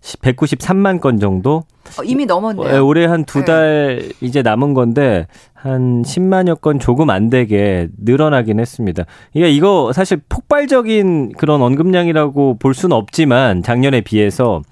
193만 0.02 1.00
건 1.00 1.18
정도. 1.18 1.64
어, 1.98 2.02
이미 2.04 2.26
넘었네요. 2.26 2.68
네, 2.68 2.78
올해 2.78 3.06
한 3.06 3.24
두달 3.24 3.98
네. 4.00 4.08
이제 4.20 4.42
남은 4.42 4.74
건데 4.74 5.26
한 5.62 6.02
10만여 6.02 6.60
건 6.60 6.80
조금 6.80 7.08
안 7.08 7.30
되게 7.30 7.88
늘어나긴 7.96 8.58
했습니다. 8.58 9.04
이게 9.32 9.48
이거 9.48 9.92
사실 9.92 10.20
폭발적인 10.28 11.34
그런 11.38 11.62
언급량이라고 11.62 12.58
볼 12.58 12.74
수는 12.74 12.96
없지만 12.96 13.62
작년에 13.62 14.00
비해서 14.00 14.62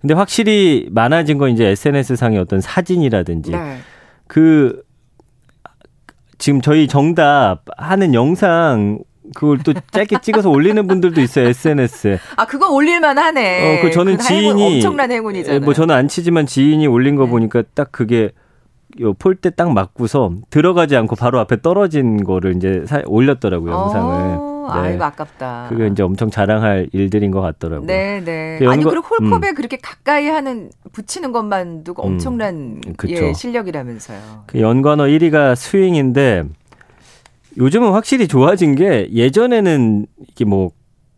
근데 0.00 0.14
확실히 0.14 0.86
많아진 0.92 1.36
건 1.36 1.50
이제 1.50 1.66
SNS 1.66 2.14
상의 2.14 2.38
어떤 2.38 2.60
사진이라든지 2.60 3.50
네. 3.50 3.78
그 4.28 4.84
지금 6.38 6.60
저희 6.60 6.86
정답 6.86 7.62
하는 7.76 8.14
영상 8.14 9.00
그걸 9.34 9.58
또 9.58 9.74
짧게 9.90 10.20
찍어서 10.22 10.48
올리는 10.48 10.86
분들도 10.86 11.20
있어요 11.20 11.48
SNS에. 11.48 12.20
아 12.36 12.46
그건 12.46 12.70
올릴만 12.70 13.18
하네. 13.18 13.78
어, 13.78 13.82
그 13.82 13.90
저는 13.90 14.16
그 14.16 14.22
지인이 14.22 14.46
행운, 14.46 14.74
엄청난 14.74 15.10
행운이잖아요. 15.10 15.60
뭐 15.60 15.74
저는 15.74 15.92
안 15.92 16.06
치지만 16.06 16.46
지인이 16.46 16.86
올린 16.86 17.16
거 17.16 17.24
네. 17.24 17.30
보니까 17.30 17.64
딱 17.74 17.90
그게 17.90 18.30
요 19.00 19.12
폴대 19.14 19.50
딱 19.50 19.72
맞고서 19.72 20.32
들어가지 20.50 20.96
않고 20.96 21.16
바로 21.16 21.38
앞에 21.40 21.62
떨어진 21.62 22.24
거를 22.24 22.56
이제 22.56 22.84
사, 22.86 23.02
올렸더라고요 23.06 23.72
영상을. 23.72 24.12
어, 24.12 24.72
네. 24.74 24.80
아이고 24.80 25.04
아깝다. 25.04 25.66
그게 25.68 25.86
이제 25.88 26.02
엄청 26.02 26.30
자랑할 26.30 26.88
일들인 26.92 27.30
것 27.30 27.40
같더라고요. 27.40 27.86
네, 27.86 28.20
네. 28.24 28.58
그 28.58 28.68
아니 28.68 28.84
그리고 28.84 29.06
홀컵에 29.06 29.50
음. 29.50 29.54
그렇게 29.54 29.76
가까이 29.76 30.28
하는 30.28 30.70
붙이는 30.92 31.32
것만도 31.32 31.92
음. 31.92 31.96
엄청난 31.98 32.80
음, 32.86 32.94
예, 33.08 33.32
실력이라면서요. 33.32 34.44
그 34.46 34.60
연관어 34.60 35.04
1위가 35.04 35.56
스윙인데 35.56 36.44
요즘은 37.56 37.92
확실히 37.92 38.28
좋아진 38.28 38.74
게 38.74 39.08
예전에는 39.12 40.06
이게 40.28 40.44
뭐 40.44 40.70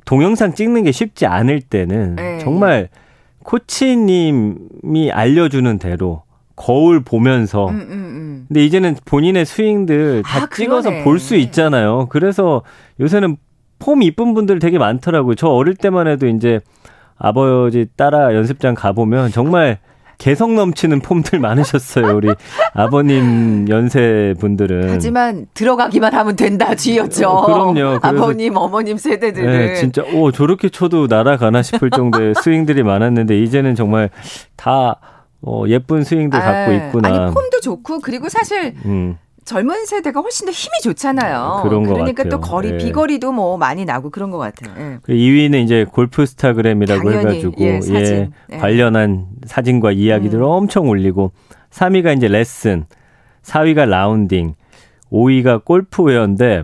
동영상 0.05 0.55
찍는 0.55 0.85
게 0.85 0.93
쉽지 0.93 1.27
않을 1.27 1.61
때는 1.61 2.17
네. 2.17 2.39
정말 2.39 2.89
코치님이 3.45 5.11
알려주는 5.13 5.79
대로 5.79 6.23
거울 6.57 7.03
보면서 7.03 7.69
음, 7.69 7.75
음, 7.75 7.91
음. 7.91 8.45
근데 8.49 8.65
이제는 8.65 8.97
본인의 9.05 9.45
스윙들 9.47 10.23
다 10.25 10.45
아, 10.45 10.49
찍어서 10.55 10.91
볼 11.05 11.19
수 11.19 11.37
있잖아요. 11.37 12.07
그래서 12.11 12.63
요새는 13.01 13.37
폼 13.79 14.03
이쁜 14.03 14.35
분들 14.35 14.59
되게 14.59 14.79
많더라고요. 14.79 15.35
저 15.35 15.49
어릴 15.49 15.75
때만 15.75 16.07
해도 16.09 16.27
이제 16.27 16.61
아버지 17.17 17.87
따라 17.97 18.35
연습장 18.35 18.75
가보면 18.75 19.31
정말 19.31 19.79
개성 20.19 20.55
넘치는 20.55 21.01
폼들 21.01 21.41
많으셨어요. 21.41 22.17
우리 22.17 22.29
아버님 22.75 23.67
연세 23.69 24.35
분들은. 24.39 24.89
하지만 24.91 25.47
들어가기만 25.55 26.15
하면 26.15 26.37
된다 26.37 26.75
쥐였죠. 26.77 27.29
어, 27.29 27.47
그럼요. 27.47 27.99
아버님, 28.03 28.57
어머님 28.57 28.97
세대들은. 28.99 29.51
네, 29.53 29.75
진짜 29.75 30.03
오 30.15 30.31
저렇게 30.31 30.69
쳐도 30.69 31.09
날아가나 31.09 31.63
싶을 31.63 31.91
정도의 31.91 32.35
스윙들이 32.43 32.85
많았는데 32.85 33.37
이제는 33.41 33.75
정말 33.75 34.11
다 34.55 34.97
어, 35.43 35.65
예쁜 35.69 36.05
스윙도 36.05 36.37
아, 36.37 36.41
갖고 36.41 36.73
있구나. 36.73 37.09
아니 37.09 37.35
폼도 37.35 37.61
좋고 37.61 38.01
그리고 38.01 38.29
사실 38.29 38.75
음. 38.85 39.19
젊은 39.45 39.87
세대가 39.87 40.21
훨씬 40.21 40.47
더 40.47 40.53
힘이 40.53 40.81
좋잖아요. 40.83 41.61
그런 41.65 41.83
그러니까 41.83 42.25
또 42.25 42.41
거리 42.41 42.71
예. 42.71 42.77
비거리도 42.77 43.33
뭐 43.33 43.57
많이 43.57 43.85
나고 43.85 44.11
그런 44.11 44.31
것 44.31 44.39
같아요. 44.39 44.73
예. 44.79 45.13
2위는 45.13 45.53
그 45.53 45.57
이제 45.57 45.85
골프스타그램이라고 45.85 47.11
당연히, 47.11 47.41
해가지고 47.41 47.55
예, 47.61 47.81
예, 47.91 48.31
예, 48.53 48.57
관련한 48.57 49.27
사진과 49.45 49.93
이야기들을 49.93 50.43
음. 50.45 50.49
엄청 50.49 50.89
올리고 50.89 51.33
3위가 51.71 52.17
이제 52.17 52.29
레슨, 52.29 52.85
4위가 53.43 53.89
라운딩, 53.89 54.55
5위가 55.11 55.65
골프웨어인데 55.65 56.63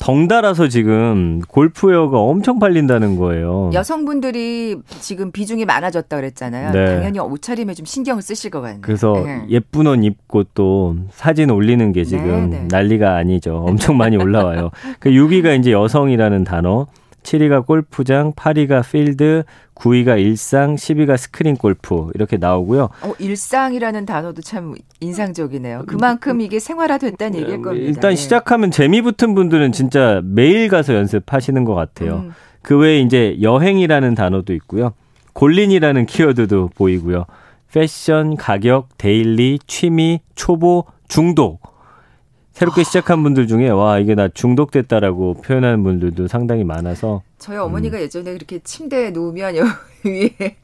덩달아서 0.00 0.68
지금 0.68 1.40
골프웨어가 1.46 2.18
엄청 2.18 2.58
팔린다는 2.58 3.16
거예요. 3.16 3.70
여성분들이 3.74 4.78
지금 4.98 5.30
비중이 5.30 5.66
많아졌다 5.66 6.16
그랬잖아요. 6.16 6.72
네. 6.72 6.86
당연히 6.86 7.18
옷차림에 7.18 7.74
좀 7.74 7.84
신경을 7.84 8.22
쓰실 8.22 8.50
것 8.50 8.62
같네요. 8.62 8.80
그래서 8.80 9.12
네. 9.12 9.44
예쁜 9.50 9.86
옷 9.86 10.02
입고 10.02 10.44
또 10.54 10.96
사진 11.10 11.50
올리는 11.50 11.92
게 11.92 12.04
지금 12.04 12.48
네, 12.48 12.60
네. 12.60 12.66
난리가 12.70 13.14
아니죠. 13.14 13.62
엄청 13.66 13.98
많이 13.98 14.16
올라와요. 14.16 14.70
그 14.98 15.10
6위가 15.10 15.58
이제 15.58 15.70
여성이라는 15.70 16.44
단어, 16.44 16.86
7위가 17.22 17.66
골프장, 17.66 18.32
8위가 18.32 18.88
필드, 18.88 19.44
9위가 19.74 20.18
일상, 20.20 20.74
10위가 20.74 21.16
스크린 21.16 21.56
골프 21.56 22.10
이렇게 22.14 22.36
나오고요. 22.36 22.90
어, 23.02 23.12
일상이라는 23.18 24.06
단어도 24.06 24.42
참 24.42 24.74
인상적이네요. 25.00 25.84
그만큼 25.86 26.40
이게 26.40 26.58
생활화됐다는 26.58 27.38
얘기일 27.40 27.58
음, 27.58 27.62
겁니다. 27.62 27.86
일단 27.86 28.10
네. 28.10 28.16
시작하면 28.16 28.70
재미 28.70 29.00
붙은 29.02 29.34
분들은 29.34 29.72
진짜 29.72 30.20
매일 30.24 30.68
가서 30.68 30.94
연습하시는 30.94 31.64
것 31.64 31.74
같아요. 31.74 32.16
음. 32.16 32.34
그 32.62 32.76
외에 32.76 33.00
이제 33.00 33.38
여행이라는 33.40 34.14
단어도 34.14 34.52
있고요. 34.54 34.92
골린이라는 35.32 36.06
키워드도 36.06 36.70
보이고요. 36.74 37.24
패션, 37.72 38.36
가격, 38.36 38.88
daily, 38.98 39.58
취미, 39.66 40.20
초보, 40.34 40.84
중독 41.08 41.60
새롭게 42.60 42.84
시작한 42.84 43.22
분들 43.22 43.46
중에 43.46 43.70
와 43.70 43.98
이게 43.98 44.14
나 44.14 44.28
중독됐다라고 44.28 45.40
표현하는 45.40 45.82
분들도 45.82 46.28
상당히 46.28 46.62
많아서 46.62 47.22
저희 47.38 47.56
어머니가 47.56 47.96
음. 47.96 48.02
예전에 48.02 48.34
그렇게 48.34 48.58
침대에 48.58 49.12
누우면 49.12 49.54
위에 50.04 50.56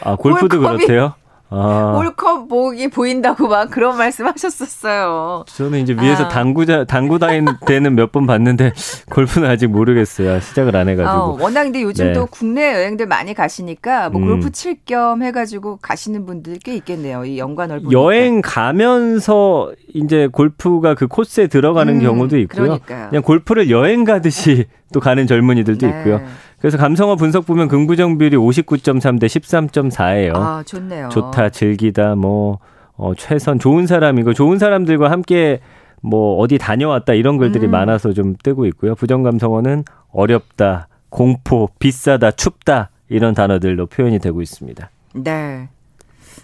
아 0.00 0.14
골프도 0.14 0.60
그렇대요? 0.60 1.14
아. 1.52 1.94
홀컵 1.98 2.46
목이 2.48 2.88
보인다고 2.88 3.48
막 3.48 3.70
그런 3.70 3.96
말씀 3.98 4.26
하셨었어요. 4.26 5.44
저는 5.48 5.80
이제 5.80 5.94
위에서 6.00 6.24
아. 6.24 6.28
당구자, 6.28 6.84
당구 6.84 7.18
다니는 7.18 7.54
몇 7.96 8.10
번 8.12 8.26
봤는데 8.26 8.72
골프는 9.10 9.48
아직 9.48 9.66
모르겠어요. 9.68 10.40
시작을 10.40 10.74
안 10.76 10.88
해가지고. 10.88 11.12
어, 11.12 11.36
워낙 11.40 11.64
근데 11.64 11.82
요즘 11.82 12.06
네. 12.06 12.12
또 12.12 12.26
국내 12.26 12.72
여행들 12.74 13.06
많이 13.06 13.34
가시니까 13.34 14.10
뭐 14.10 14.20
음. 14.20 14.26
골프 14.26 14.50
칠겸 14.50 15.22
해가지고 15.22 15.78
가시는 15.82 16.26
분들 16.26 16.58
꽤 16.64 16.74
있겠네요. 16.76 17.24
이 17.24 17.38
연관을 17.38 17.80
보니까. 17.82 18.00
여행 18.00 18.40
가면서 18.42 19.72
이제 19.94 20.28
골프가 20.30 20.94
그 20.94 21.06
코스에 21.06 21.46
들어가는 21.48 21.94
음, 21.96 22.00
경우도 22.00 22.38
있고요. 22.38 22.62
그러니까요. 22.64 23.08
그냥 23.10 23.22
골프를 23.22 23.70
여행 23.70 24.04
가듯이 24.04 24.66
또 24.92 24.98
가는 25.00 25.26
젊은이들도 25.26 25.86
네. 25.86 25.98
있고요. 25.98 26.20
그래서 26.60 26.76
감성어 26.76 27.16
분석 27.16 27.46
보면 27.46 27.68
긍부정 27.68 28.18
비율이 28.18 28.36
59.3 28.36 29.18
대 29.18 29.26
13.4예요. 29.26 30.32
아, 30.36 30.62
좋네요. 30.64 31.08
좋다, 31.08 31.48
즐기다, 31.48 32.16
뭐, 32.16 32.58
어, 32.96 33.14
최선, 33.16 33.58
좋은 33.58 33.86
사람이고, 33.86 34.34
좋은 34.34 34.58
사람들과 34.58 35.10
함께 35.10 35.60
뭐, 36.02 36.38
어디 36.38 36.58
다녀왔다, 36.58 37.14
이런 37.14 37.38
글들이 37.38 37.66
음. 37.66 37.70
많아서 37.70 38.12
좀 38.12 38.34
뜨고 38.42 38.66
있고요. 38.66 38.94
부정 38.94 39.22
감성어는 39.22 39.84
어렵다, 40.12 40.88
공포, 41.08 41.70
비싸다, 41.78 42.30
춥다, 42.30 42.90
이런 43.08 43.34
단어들로 43.34 43.86
표현이 43.86 44.18
되고 44.18 44.42
있습니다. 44.42 44.90
네. 45.14 45.68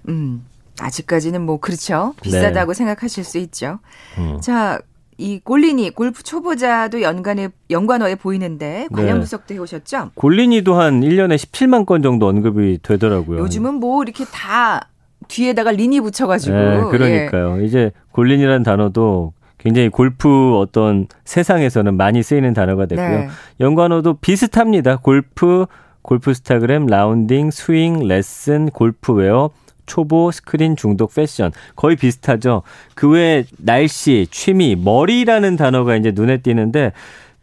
음. 0.08 0.44
아직까지는 0.80 1.40
뭐 1.42 1.58
그렇죠. 1.58 2.14
비싸다고 2.22 2.72
네. 2.72 2.76
생각하실 2.76 3.24
수 3.24 3.38
있죠. 3.38 3.78
음. 4.18 4.38
자, 4.42 4.78
이 5.18 5.40
골리니 5.42 5.90
골프 5.90 6.22
초보자도 6.22 7.02
연간에 7.02 7.48
연관어에 7.70 8.16
보이는데 8.16 8.88
관련 8.92 9.14
네. 9.14 9.20
분석도 9.20 9.54
해오셨죠? 9.54 10.10
골리니도 10.14 10.74
한 10.74 11.00
1년에 11.00 11.36
17만 11.36 11.86
건 11.86 12.02
정도 12.02 12.28
언급이 12.28 12.80
되더라고요. 12.82 13.40
요즘은 13.40 13.74
뭐 13.74 14.02
이렇게 14.02 14.24
다 14.24 14.88
뒤에다가 15.28 15.72
리니 15.72 16.00
붙여가지고. 16.00 16.56
네, 16.56 16.82
그러니까요. 16.90 17.60
예. 17.60 17.64
이제 17.64 17.90
골린이라는 18.12 18.62
단어도 18.62 19.32
굉장히 19.58 19.88
골프 19.88 20.56
어떤 20.58 21.06
세상에서는 21.24 21.96
많이 21.96 22.22
쓰이는 22.22 22.52
단어가 22.52 22.86
됐고요. 22.86 23.18
네. 23.18 23.28
연관어도 23.60 24.14
비슷합니다. 24.14 24.96
골프, 24.96 25.66
골프 26.02 26.34
스타그램, 26.34 26.86
라운딩, 26.86 27.50
스윙, 27.50 28.06
레슨, 28.06 28.70
골프웨어, 28.70 29.50
초보, 29.86 30.30
스크린, 30.30 30.76
중독, 30.76 31.14
패션 31.14 31.52
거의 31.74 31.96
비슷하죠. 31.96 32.62
그 32.94 33.08
외에 33.08 33.44
날씨, 33.58 34.26
취미, 34.30 34.76
머리라는 34.76 35.56
단어가 35.56 35.96
이제 35.96 36.12
눈에 36.14 36.38
띄는데 36.38 36.92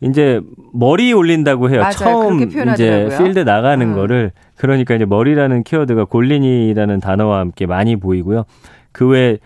이제 0.01 0.41
머리 0.73 1.13
올린다고 1.13 1.69
해요. 1.69 1.79
맞아요. 1.79 1.91
처음 1.93 2.41
이제 2.43 3.09
필드 3.17 3.39
나가는 3.39 3.87
음. 3.87 3.95
거를 3.95 4.31
그러니까 4.55 4.95
이제 4.95 5.05
머리라는 5.05 5.63
키워드가 5.63 6.05
골린이라는 6.05 6.99
단어와 6.99 7.39
함께 7.39 7.65
많이 7.65 7.95
보이고요. 7.95 8.43
그외 8.91 9.37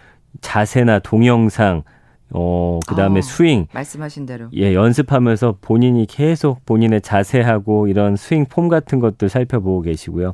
자세나 0.42 1.00
동영상 1.00 1.84
어, 2.30 2.80
그 2.88 2.96
다음에 2.96 3.20
어, 3.20 3.22
스윙. 3.22 3.68
말씀하신 3.72 4.26
대로. 4.26 4.48
예, 4.54 4.74
연습하면서 4.74 5.60
본인이 5.62 6.06
계속 6.06 6.66
본인의 6.66 7.02
자세하고 7.02 7.88
이런 7.88 8.16
스윙 8.16 8.46
폼 8.50 8.68
같은 8.68 9.00
것들 9.00 9.30
살펴보고 9.30 9.82
계시고요. 9.82 10.34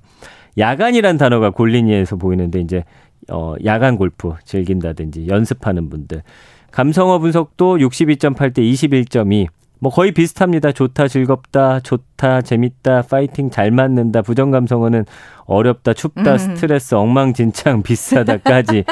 야간이란 0.58 1.18
단어가 1.18 1.50
골린이에서 1.50 2.16
보이는데 2.16 2.60
이제 2.60 2.84
어, 3.32 3.56
야간 3.66 3.98
골프 3.98 4.34
즐긴다든지 4.44 5.28
연습하는 5.28 5.90
분들. 5.90 6.24
감성어 6.72 7.20
분석도 7.20 7.78
62.8 7.78 8.54
대 8.54 8.62
21.2. 8.62 9.48
뭐 9.80 9.92
거의 9.92 10.12
비슷합니다. 10.14 10.72
좋다, 10.72 11.08
즐겁다, 11.08 11.82
좋다, 11.82 12.42
재밌다, 12.42 13.02
파이팅, 13.02 13.50
잘 13.50 13.70
맞는다, 13.70 14.22
부정 14.22 14.50
감성어는 14.50 15.06
어렵다, 15.46 15.94
춥다, 15.94 16.34
음. 16.34 16.38
스트레스, 16.38 16.96
엉망진창, 16.96 17.84
비싸다까지 17.84 18.86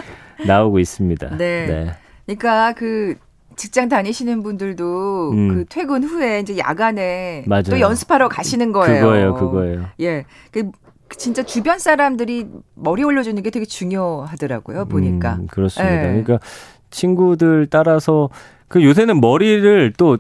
나오고 0.45 0.80
있습니다. 0.80 1.38
네. 1.38 1.91
그러니까 2.26 2.74
그 2.74 3.15
직장 3.56 3.88
다니시는 3.88 4.43
분들도 4.43 5.32
음. 5.32 5.47
그 5.47 5.65
퇴근 5.69 6.04
후에 6.04 6.39
이제 6.41 6.58
야간에 6.58 7.45
맞아요. 7.47 7.63
또 7.63 7.80
연습하러 7.80 8.28
가시는 8.28 8.71
거예요. 8.71 9.02
그거예요, 9.02 9.34
그거예요. 9.36 9.86
예. 10.02 10.26
그 10.52 10.71
진짜 11.17 11.43
주변 11.43 11.80
사람들이 11.80 12.47
머리 12.76 13.04
올려주는 13.04 13.41
게 13.43 13.50
되게 13.50 13.65
중요하더라고요. 13.65 14.86
보니까. 14.86 15.36
음, 15.36 15.47
그렇습니다. 15.47 15.95
예. 15.95 16.08
그러니까 16.08 16.39
친구들 16.89 17.67
따라서 17.69 18.30
그 18.67 18.84
요새는 18.84 19.19
머리를 19.21 19.93
또 19.97 20.17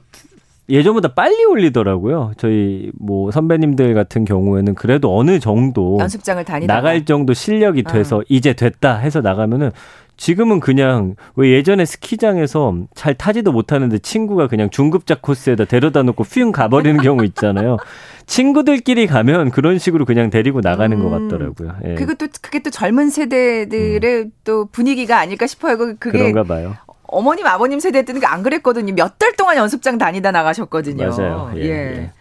예전보다 0.69 1.09
빨리 1.09 1.43
올리더라고요. 1.43 2.31
저희 2.37 2.91
뭐 2.97 3.29
선배님들 3.31 3.93
같은 3.93 4.23
경우에는 4.23 4.73
그래도 4.75 5.17
어느 5.17 5.39
정도 5.39 5.97
연습장을 5.99 6.43
다니다 6.45 6.73
나갈 6.73 7.03
정도 7.03 7.33
실력이 7.33 7.83
돼서 7.83 8.17
어. 8.17 8.23
이제 8.29 8.53
됐다 8.53 8.97
해서 8.97 9.19
나가면은 9.21 9.71
지금은 10.15 10.59
그냥 10.59 11.15
왜 11.35 11.51
예전에 11.51 11.83
스키장에서 11.83 12.75
잘 12.93 13.15
타지도 13.15 13.51
못하는데 13.51 13.97
친구가 13.97 14.47
그냥 14.47 14.69
중급자 14.69 15.15
코스에다 15.19 15.65
데려다 15.65 16.03
놓고 16.03 16.23
휘웅 16.23 16.51
가버리는 16.51 17.01
경우 17.01 17.25
있잖아요. 17.25 17.77
친구들끼리 18.25 19.07
가면 19.07 19.51
그런 19.51 19.77
식으로 19.79 20.05
그냥 20.05 20.29
데리고 20.29 20.61
나가는 20.61 20.97
것 20.99 21.15
음. 21.15 21.27
같더라고요. 21.29 21.75
예. 21.85 21.95
또 21.95 22.27
그게 22.41 22.59
또 22.59 22.69
젊은 22.69 23.09
세대들의 23.09 24.31
또 24.43 24.65
분위기가 24.65 25.19
아닐까 25.19 25.47
싶어요. 25.47 25.77
그- 25.77 25.95
그게 25.97 26.19
음. 26.19 26.31
그런가 26.33 26.43
봐요. 26.43 26.75
어머님 27.03 27.45
아버님 27.45 27.79
세대 27.79 28.03
때는 28.03 28.21
안 28.25 28.41
그랬거든요. 28.43 28.93
몇 28.93 29.17
달 29.19 29.33
동안 29.35 29.57
연습장 29.57 29.97
다니다 29.97 30.31
나가셨거든요. 30.31 31.09
맞아요. 31.09 31.51
예, 31.55 31.61
예. 31.61 32.11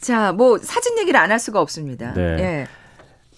자, 0.00 0.32
뭐 0.32 0.58
사진 0.58 0.98
얘기를 0.98 1.18
안 1.20 1.30
할 1.30 1.38
수가 1.38 1.60
없습니다. 1.60 2.12
네. 2.14 2.22
예. 2.40 2.66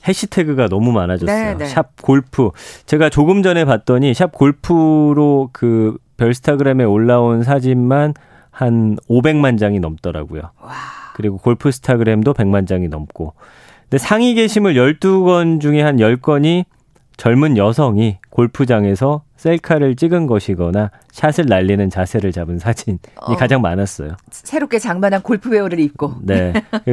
해시태그가 0.07 0.69
너무 0.69 0.93
많아졌어요. 0.93 1.37
네, 1.37 1.55
네. 1.59 1.67
샵 1.67 2.01
골프. 2.01 2.51
제가 2.87 3.11
조금 3.11 3.43
전에 3.43 3.65
봤더니 3.65 4.15
샵 4.15 4.33
골프로 4.33 5.51
그 5.53 5.97
별스타그램에 6.17 6.85
올라온 6.85 7.43
사진만 7.43 8.15
한 8.51 8.97
500만 9.11 9.59
장이 9.59 9.81
넘더라고요. 9.81 10.43
그리고 11.19 11.37
골프 11.37 11.73
스타그램도 11.73 12.33
100만 12.33 12.69
장이 12.69 12.87
넘고. 12.87 13.35
근데 13.83 13.99
상위 13.99 14.35
게시물 14.35 14.75
12건 14.75 15.61
중에 15.61 15.83
한 15.83 15.97
10건이 15.97 16.65
젊은 17.17 17.57
여성이 17.57 18.19
골프장에서 18.31 19.25
셀카를 19.35 19.97
찍은 19.97 20.29
것이거나 20.29 20.93
샷을 21.11 21.47
날리는 21.49 21.91
자세를 21.91 22.31
잡은 22.31 22.61
사진이 22.61 22.99
어. 23.17 23.35
가장 23.35 23.61
많았어요. 23.63 24.13
새롭게 24.31 24.79
장만한 24.79 25.23
골프웨어를 25.23 25.81
입고. 25.81 26.15
네. 26.23 26.53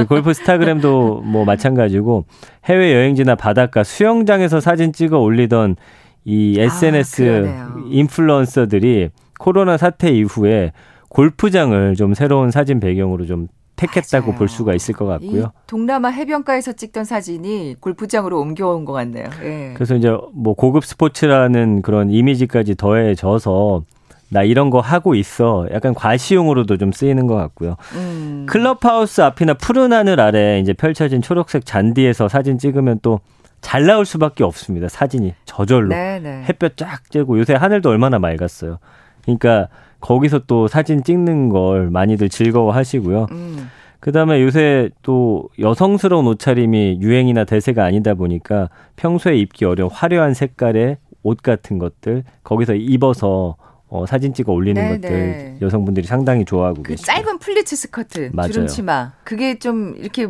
골프 0.09 0.33
스타그램도 0.33 1.21
뭐 1.21 1.45
마찬가지고 1.45 2.25
해외 2.65 2.95
여행지나 2.95 3.35
바닷가 3.35 3.83
수영장에서 3.83 4.59
사진 4.59 4.91
찍어 4.91 5.19
올리던 5.19 5.75
이 6.23 6.59
SNS 6.59 7.45
아. 7.47 7.75
인플루언서들이 7.91 9.09
코로나 9.37 9.77
사태 9.77 10.09
이후에 10.09 10.71
골프장을 11.09 11.95
좀 11.95 12.15
새로운 12.15 12.49
사진 12.49 12.79
배경으로 12.79 13.27
좀 13.27 13.47
택했다고 13.75 14.27
맞아요. 14.27 14.37
볼 14.37 14.47
수가 14.47 14.73
있을 14.73 14.93
것이 14.93 15.09
같고요. 15.25 15.51
동남아 15.67 16.09
해변가에서 16.09 16.73
찍던 16.73 17.05
사진이 17.05 17.75
골프장으로 17.79 18.39
옮겨온 18.39 18.85
것 18.85 18.93
같네요. 18.93 19.25
예. 19.43 19.73
그래서 19.75 19.95
이제 19.95 20.15
뭐 20.33 20.53
고급 20.53 20.85
스포츠라는 20.85 21.81
그런 21.81 22.09
이미지까지 22.09 22.75
더해져서 22.75 23.83
나 24.29 24.43
이런 24.43 24.69
거 24.69 24.79
하고 24.79 25.15
있어. 25.15 25.67
약간 25.71 25.93
과시용으로도 25.93 26.77
좀 26.77 26.91
쓰이는 26.91 27.27
것 27.27 27.35
같고요. 27.35 27.75
음. 27.95 28.45
클럽하우스 28.49 29.21
앞이나 29.21 29.53
푸른 29.53 29.93
하늘 29.93 30.19
아래 30.19 30.59
이제 30.59 30.73
펼쳐진 30.73 31.21
초록색 31.21 31.65
잔디에서 31.65 32.27
사진 32.27 32.57
찍으면 32.57 32.99
또 33.01 33.19
잘 33.65 33.87
나올 33.87 34.05
수밖에 34.05 34.43
없습니다. 34.43 34.87
사진이 34.87 35.33
저절로 35.45 35.89
네네. 35.89 36.43
햇볕 36.47 36.77
쫙 36.77 37.01
쬐고 37.09 37.39
요새 37.39 37.55
하늘도 37.55 37.89
얼마나 37.89 38.19
맑았어요. 38.19 38.77
그러니까 39.23 39.69
거기서 39.99 40.41
또 40.47 40.67
사진 40.67 41.03
찍는 41.03 41.49
걸 41.49 41.89
많이들 41.89 42.29
즐거워 42.29 42.71
하시고요. 42.71 43.27
음. 43.31 43.69
그다음에 43.99 44.41
요새 44.41 44.89
또 45.01 45.49
여성스러운 45.57 46.27
옷차림이 46.27 46.99
유행이나 47.01 47.43
대세가 47.43 47.83
아니다 47.83 48.13
보니까 48.13 48.69
평소에 48.97 49.35
입기 49.37 49.65
어려운 49.65 49.89
화려한 49.91 50.35
색깔의 50.35 50.97
옷 51.23 51.41
같은 51.41 51.79
것들 51.79 52.23
거기서 52.43 52.75
입어서 52.75 53.55
어, 53.87 54.05
사진 54.05 54.33
찍어 54.33 54.51
올리는 54.51 54.79
네네. 54.79 54.99
것들 54.99 55.57
여성분들이 55.61 56.05
상당히 56.05 56.45
좋아하고 56.45 56.83
그 56.83 56.89
계시죠. 56.89 57.05
짧은 57.07 57.39
플리츠 57.39 57.75
스커트, 57.75 58.29
맞아요. 58.33 58.51
주름 58.51 58.67
치마. 58.67 59.13
그게 59.23 59.57
좀 59.57 59.95
이렇게 59.97 60.27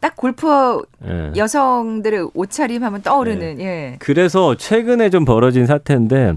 딱 0.00 0.16
골프 0.16 0.82
예. 1.04 1.32
여성들의 1.36 2.30
옷차림 2.32 2.82
하면 2.82 3.02
떠오르는 3.02 3.56
네. 3.56 3.64
예. 3.64 3.96
그래서 3.98 4.54
최근에 4.54 5.10
좀 5.10 5.26
벌어진 5.26 5.66
사태인데 5.66 6.34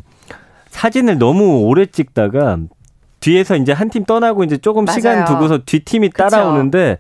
사진을 0.73 1.17
너무 1.19 1.61
오래 1.65 1.85
찍다가 1.85 2.57
뒤에서 3.19 3.55
이제 3.55 3.71
한 3.71 3.89
팀 3.89 4.03
떠나고 4.05 4.43
이제 4.43 4.57
조금 4.57 4.85
맞아요. 4.85 4.95
시간 4.99 5.25
두고서 5.25 5.59
뒷팀이 5.65 6.09
그쵸. 6.09 6.29
따라오는데 6.29 6.97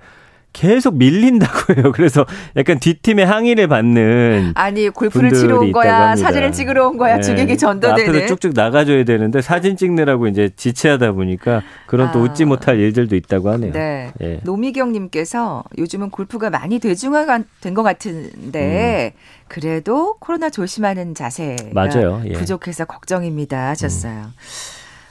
계속 0.53 0.95
밀린다고 0.97 1.73
해요. 1.81 1.91
그래서 1.93 2.25
약간 2.55 2.79
뒷팀의 2.79 3.25
항의를 3.25 3.67
받는 3.67 4.53
아니 4.55 4.89
골프를 4.89 5.33
치러 5.33 5.59
온 5.59 5.71
거야. 5.71 6.15
사진을 6.15 6.51
찍으러 6.51 6.87
온 6.87 6.97
거야, 6.97 7.15
네. 7.17 7.21
주객이 7.21 7.57
전도되는. 7.57 8.09
앞에서 8.09 8.27
쭉쭉 8.35 8.53
나가줘야 8.55 9.03
되는데 9.03 9.41
사진 9.41 9.75
찍느라고 9.75 10.27
이제 10.27 10.49
지체하다 10.55 11.13
보니까 11.13 11.61
그런 11.87 12.11
또 12.11 12.19
아. 12.19 12.21
웃지 12.21 12.45
못할 12.45 12.79
일들도 12.79 13.15
있다고 13.15 13.49
하네요. 13.51 13.73
네. 13.73 14.11
예. 14.21 14.39
노미경님께서 14.43 15.63
요즘은 15.77 16.09
골프가 16.11 16.49
많이 16.49 16.79
대중화가 16.79 17.39
된 17.61 17.73
것 17.73 17.81
같은데 17.81 19.13
그래도 19.47 20.15
코로나 20.19 20.51
조심하는 20.51 21.15
자세가 21.15 21.63
음. 21.63 21.71
맞아요. 21.73 22.21
예. 22.25 22.29
음. 22.29 22.33
부족해서 22.33 22.85
걱정입니다 22.85 23.69
하셨어요. 23.69 24.27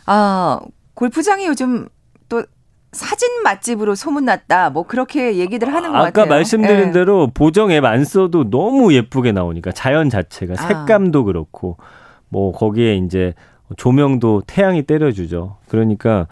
아 0.07 0.61
골프장이 0.95 1.47
요즘 1.47 1.89
또 1.89 1.89
사진 2.93 3.43
맛집으로 3.43 3.95
소문났다. 3.95 4.71
뭐 4.71 4.85
그렇게 4.85 5.37
얘기들 5.37 5.73
하는 5.73 5.91
것 5.93 5.97
아까 5.99 6.11
같아요. 6.11 6.27
말씀드린 6.29 6.89
예. 6.89 6.93
대로 6.93 7.29
보정 7.33 7.71
앱 7.71 7.85
안 7.85 8.05
써도 8.05 8.49
너무 8.49 8.95
예쁘게 8.95 9.33
나오니까 9.33 9.73
자연 9.73 10.09
자체가 10.11 10.55
아. 10.59 10.67
색감도 10.69 11.25
그렇고 11.25 11.79
뭐 12.29 12.53
거기에 12.53 12.97
이제 12.97 13.35
조명도 13.77 14.43
태양이 14.47 14.83
때려주죠. 14.83 15.57
그러니까 15.69 16.27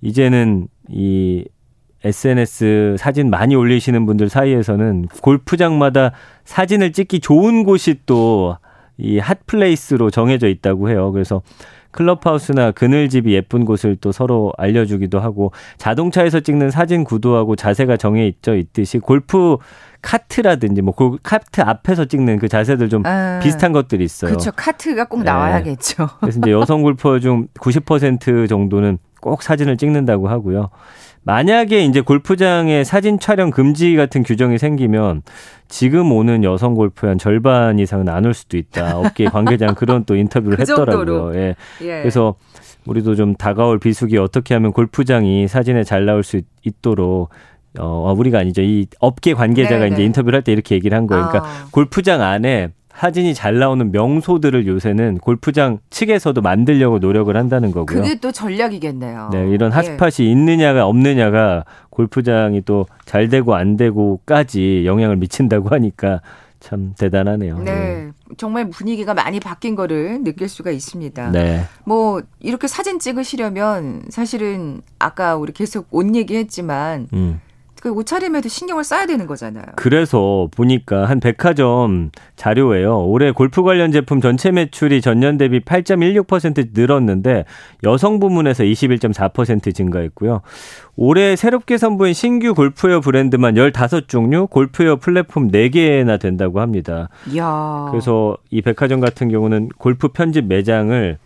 이제는 0.00 0.68
이 0.88 1.44
SNS 2.02 2.96
사진 2.98 3.30
많이 3.30 3.54
올리시는 3.54 4.06
분들 4.06 4.28
사이에서는 4.28 5.08
골프장마다 5.22 6.12
사진을 6.44 6.92
찍기 6.92 7.20
좋은 7.20 7.64
곳이 7.64 8.00
또 8.06 8.56
이 8.98 9.18
핫플레이스로 9.18 10.10
정해져 10.10 10.48
있다고 10.48 10.88
해요. 10.88 11.12
그래서 11.12 11.42
클럽하우스나 11.96 12.70
그늘집이 12.70 13.32
예쁜 13.34 13.64
곳을 13.64 13.96
또 13.96 14.12
서로 14.12 14.52
알려주기도 14.58 15.18
하고 15.18 15.50
자동차에서 15.78 16.40
찍는 16.40 16.70
사진 16.70 17.02
구도하고 17.02 17.56
자세가 17.56 17.96
정해져 17.96 18.54
있듯이 18.56 18.98
골프 19.00 19.56
카트라든지 20.02 20.82
뭐 20.82 20.94
골- 20.94 21.18
카트 21.22 21.60
앞에서 21.62 22.04
찍는 22.04 22.38
그 22.38 22.48
자세들 22.48 22.88
좀 22.88 23.04
아, 23.06 23.40
비슷한 23.42 23.72
것들이 23.72 24.04
있어요. 24.04 24.30
그렇죠. 24.30 24.52
카트가 24.54 25.06
꼭 25.06 25.18
네. 25.20 25.24
나와야겠죠. 25.24 26.08
그래서 26.20 26.38
이제 26.38 26.52
여성 26.52 26.82
골퍼 26.82 27.18
중 27.18 27.48
90% 27.58 28.48
정도는 28.48 28.98
꼭 29.20 29.42
사진을 29.42 29.76
찍는다고 29.76 30.28
하고요. 30.28 30.70
만약에 31.26 31.84
이제 31.84 32.00
골프장에 32.00 32.84
사진 32.84 33.18
촬영 33.18 33.50
금지 33.50 33.96
같은 33.96 34.22
규정이 34.22 34.58
생기면 34.58 35.22
지금 35.68 36.12
오는 36.12 36.44
여성 36.44 36.74
골프의 36.74 37.10
한 37.10 37.18
절반 37.18 37.80
이상은 37.80 38.08
안 38.08 38.24
올 38.24 38.32
수도 38.32 38.56
있다. 38.56 38.96
업계 38.96 39.24
관계자는 39.28 39.74
그런 39.74 40.04
또 40.04 40.14
인터뷰를 40.14 40.56
그 40.56 40.60
했더라고요. 40.62 41.34
예. 41.34 41.56
예. 41.82 41.98
그래서 42.00 42.36
우리도 42.86 43.16
좀 43.16 43.34
다가올 43.34 43.80
비수기 43.80 44.16
어떻게 44.18 44.54
하면 44.54 44.72
골프장이 44.72 45.48
사진에 45.48 45.82
잘 45.82 46.06
나올 46.06 46.22
수 46.22 46.40
있도록 46.62 47.30
어 47.78 48.14
우리가 48.16 48.38
아니죠. 48.38 48.62
이 48.62 48.86
업계 49.00 49.34
관계자가 49.34 49.80
네네. 49.80 49.94
이제 49.94 50.04
인터뷰를 50.04 50.36
할 50.36 50.42
때 50.44 50.52
이렇게 50.52 50.76
얘기를 50.76 50.96
한 50.96 51.08
거예요. 51.08 51.26
그러니까 51.26 51.50
아. 51.50 51.66
골프장 51.72 52.22
안에 52.22 52.68
사진이 52.98 53.34
잘 53.34 53.58
나오는 53.58 53.92
명소들을 53.92 54.66
요새는 54.66 55.18
골프장 55.18 55.78
측에서도 55.90 56.40
만들려고 56.40 56.98
노력을 56.98 57.34
한다는 57.36 57.70
거고요. 57.70 58.02
그게 58.02 58.18
또 58.18 58.32
전략이겠네요. 58.32 59.30
네, 59.32 59.50
이런 59.50 59.70
예. 59.70 59.74
핫스팟이 59.74 60.30
있느냐가 60.30 60.86
없느냐가 60.86 61.64
골프장이 61.90 62.62
또 62.62 62.86
잘 63.06 63.28
되고 63.28 63.54
안 63.54 63.76
되고까지 63.76 64.84
영향을 64.84 65.16
미친다고 65.16 65.70
하니까 65.70 66.20
참 66.60 66.92
대단하네요. 66.98 67.58
네. 67.60 67.64
네. 67.64 68.10
정말 68.36 68.68
분위기가 68.68 69.14
많이 69.14 69.38
바뀐 69.38 69.76
거를 69.76 70.24
느낄 70.24 70.48
수가 70.48 70.72
있습니다. 70.72 71.30
네. 71.30 71.62
뭐 71.84 72.20
이렇게 72.40 72.66
사진 72.66 72.98
찍으시려면 72.98 74.02
사실은 74.08 74.82
아까 74.98 75.36
우리 75.36 75.52
계속 75.52 75.86
옷 75.92 76.12
얘기했지만 76.14 77.08
음. 77.12 77.40
그 77.86 77.92
옷차림에도 77.92 78.48
신경을 78.48 78.82
써야 78.82 79.06
되는 79.06 79.28
거잖아요. 79.28 79.64
그래서 79.76 80.48
보니까 80.56 81.04
한 81.04 81.20
백화점 81.20 82.10
자료에요. 82.34 83.06
올해 83.06 83.30
골프 83.30 83.62
관련 83.62 83.92
제품 83.92 84.20
전체 84.20 84.50
매출이 84.50 85.00
전년 85.00 85.38
대비 85.38 85.60
8.16% 85.60 86.70
늘었는데 86.74 87.44
여성 87.84 88.18
부문에서 88.18 88.64
21.4% 88.64 89.72
증가했고요. 89.72 90.40
올해 90.96 91.36
새롭게 91.36 91.78
선보인 91.78 92.12
신규 92.12 92.54
골프웨어 92.54 93.00
브랜드만 93.00 93.54
15종류, 93.54 94.50
골프웨어 94.50 94.96
플랫폼 94.96 95.52
4개나 95.52 96.18
된다고 96.18 96.60
합니다. 96.60 97.08
야. 97.36 97.86
그래서 97.92 98.36
이 98.50 98.62
백화점 98.62 98.98
같은 98.98 99.28
경우는 99.28 99.68
골프 99.78 100.08
편집 100.08 100.46
매장을 100.46 101.18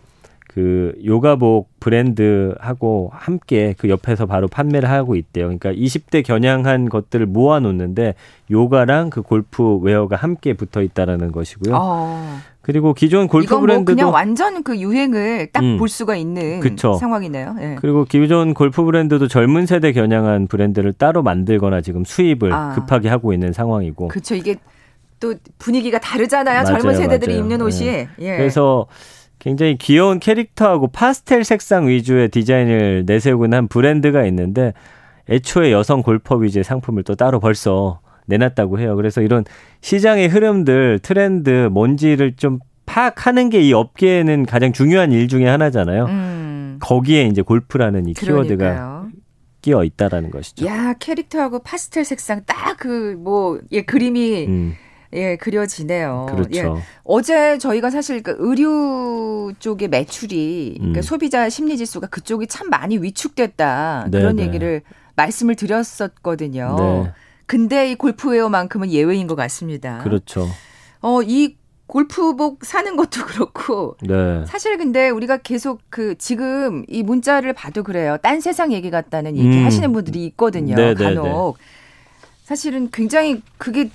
그 0.53 0.93
요가복 1.05 1.69
브랜드하고 1.79 3.09
함께 3.13 3.73
그 3.77 3.87
옆에서 3.87 4.25
바로 4.25 4.49
판매를 4.49 4.89
하고 4.89 5.15
있대요. 5.15 5.45
그러니까 5.45 5.71
20대 5.71 6.25
겨냥한 6.25 6.89
것들을 6.89 7.25
모아 7.25 7.61
놓는데 7.61 8.15
요가랑 8.51 9.11
그 9.11 9.21
골프 9.21 9.77
웨어가 9.77 10.17
함께 10.17 10.53
붙어 10.53 10.81
있다라는 10.81 11.31
것이고요. 11.31 11.73
어. 11.73 12.37
그리고 12.61 12.93
기존 12.93 13.27
골프 13.27 13.53
뭐 13.53 13.61
브랜드도 13.61 13.95
그냥 13.95 14.13
완전 14.13 14.61
그 14.61 14.77
유행을 14.77 15.51
딱볼 15.53 15.81
음. 15.81 15.87
수가 15.87 16.17
있는 16.17 16.59
그쵸. 16.59 16.93
상황이네요. 16.95 17.53
네. 17.53 17.75
그리고 17.79 18.03
기존 18.03 18.53
골프 18.53 18.83
브랜드도 18.83 19.29
젊은 19.29 19.65
세대 19.65 19.93
겨냥한 19.93 20.47
브랜드를 20.47 20.91
따로 20.91 21.23
만들거나 21.23 21.79
지금 21.79 22.03
수입을 22.03 22.51
아. 22.51 22.73
급하게 22.75 23.07
하고 23.07 23.31
있는 23.31 23.53
상황이고. 23.53 24.09
그렇죠. 24.09 24.35
이게 24.35 24.57
또 25.21 25.33
분위기가 25.59 25.97
다르잖아요. 25.99 26.63
맞아요, 26.63 26.77
젊은 26.77 26.95
세대들이 26.95 27.35
맞아요. 27.35 27.43
입는 27.43 27.61
옷이. 27.61 27.85
네. 27.85 28.09
예. 28.19 28.37
그래서 28.37 28.87
굉장히 29.41 29.75
귀여운 29.77 30.19
캐릭터하고 30.19 30.87
파스텔 30.89 31.43
색상 31.43 31.87
위주의 31.87 32.29
디자인을 32.29 33.05
내세우는 33.07 33.57
한 33.57 33.67
브랜드가 33.67 34.23
있는데 34.27 34.73
애초에 35.29 35.71
여성 35.71 36.03
골퍼 36.03 36.35
위주의 36.35 36.63
상품을 36.63 37.01
또 37.03 37.15
따로 37.15 37.39
벌써 37.39 38.01
내놨다고 38.27 38.79
해요. 38.79 38.95
그래서 38.95 39.21
이런 39.21 39.43
시장의 39.81 40.27
흐름들, 40.27 40.99
트렌드, 40.99 41.69
뭔지를 41.71 42.35
좀 42.35 42.59
파악하는 42.85 43.49
게 43.49 43.61
이 43.61 43.73
업계에는 43.73 44.45
가장 44.45 44.73
중요한 44.73 45.11
일 45.11 45.27
중에 45.27 45.47
하나잖아요. 45.47 46.05
음. 46.05 46.77
거기에 46.79 47.23
이제 47.25 47.41
골프라는 47.41 48.07
이 48.07 48.13
키워드가 48.13 49.07
끼어 49.63 49.83
있다라는 49.83 50.29
것이죠. 50.29 50.65
야 50.67 50.93
캐릭터하고 50.99 51.59
파스텔 51.63 52.05
색상 52.05 52.43
딱 52.45 52.77
그 52.77 53.15
뭐 53.17 53.59
예 53.71 53.81
그림이 53.81 54.45
음. 54.47 54.73
예, 55.13 55.35
그려지네요. 55.35 56.27
그렇죠. 56.29 56.57
예. 56.57 56.81
어제 57.03 57.57
저희가 57.57 57.89
사실 57.89 58.23
그 58.23 58.35
의류 58.39 59.53
쪽의 59.59 59.89
매출이 59.89 60.75
그러니까 60.77 60.99
음. 60.99 61.01
소비자 61.01 61.49
심리 61.49 61.77
지수가 61.77 62.07
그쪽이 62.07 62.47
참 62.47 62.69
많이 62.69 62.97
위축됐다. 62.97 64.07
네, 64.09 64.19
그런 64.19 64.37
네. 64.37 64.43
얘기를 64.43 64.81
말씀을 65.15 65.55
드렸었거든요. 65.55 66.75
네. 66.77 67.11
근데 67.45 67.91
이 67.91 67.95
골프웨어만큼은 67.95 68.91
예외인 68.91 69.27
것 69.27 69.35
같습니다. 69.35 69.99
그렇죠. 70.03 70.47
어, 71.01 71.21
이 71.21 71.57
골프복 71.87 72.63
사는 72.63 72.95
것도 72.95 73.25
그렇고 73.27 73.97
네. 74.01 74.45
사실 74.45 74.77
근데 74.77 75.09
우리가 75.09 75.37
계속 75.37 75.81
그 75.89 76.17
지금 76.17 76.85
이 76.87 77.03
문자를 77.03 77.51
봐도 77.51 77.83
그래요. 77.83 78.17
딴 78.21 78.39
세상 78.39 78.71
얘기 78.71 78.89
같다는 78.89 79.35
얘기 79.35 79.57
음. 79.57 79.65
하시는 79.65 79.91
분들이 79.91 80.25
있거든요. 80.27 80.75
네, 80.75 80.93
네 80.95 81.03
간혹. 81.03 81.57
사실은 82.43 82.89
굉장히 82.91 83.41
그게 83.57 83.89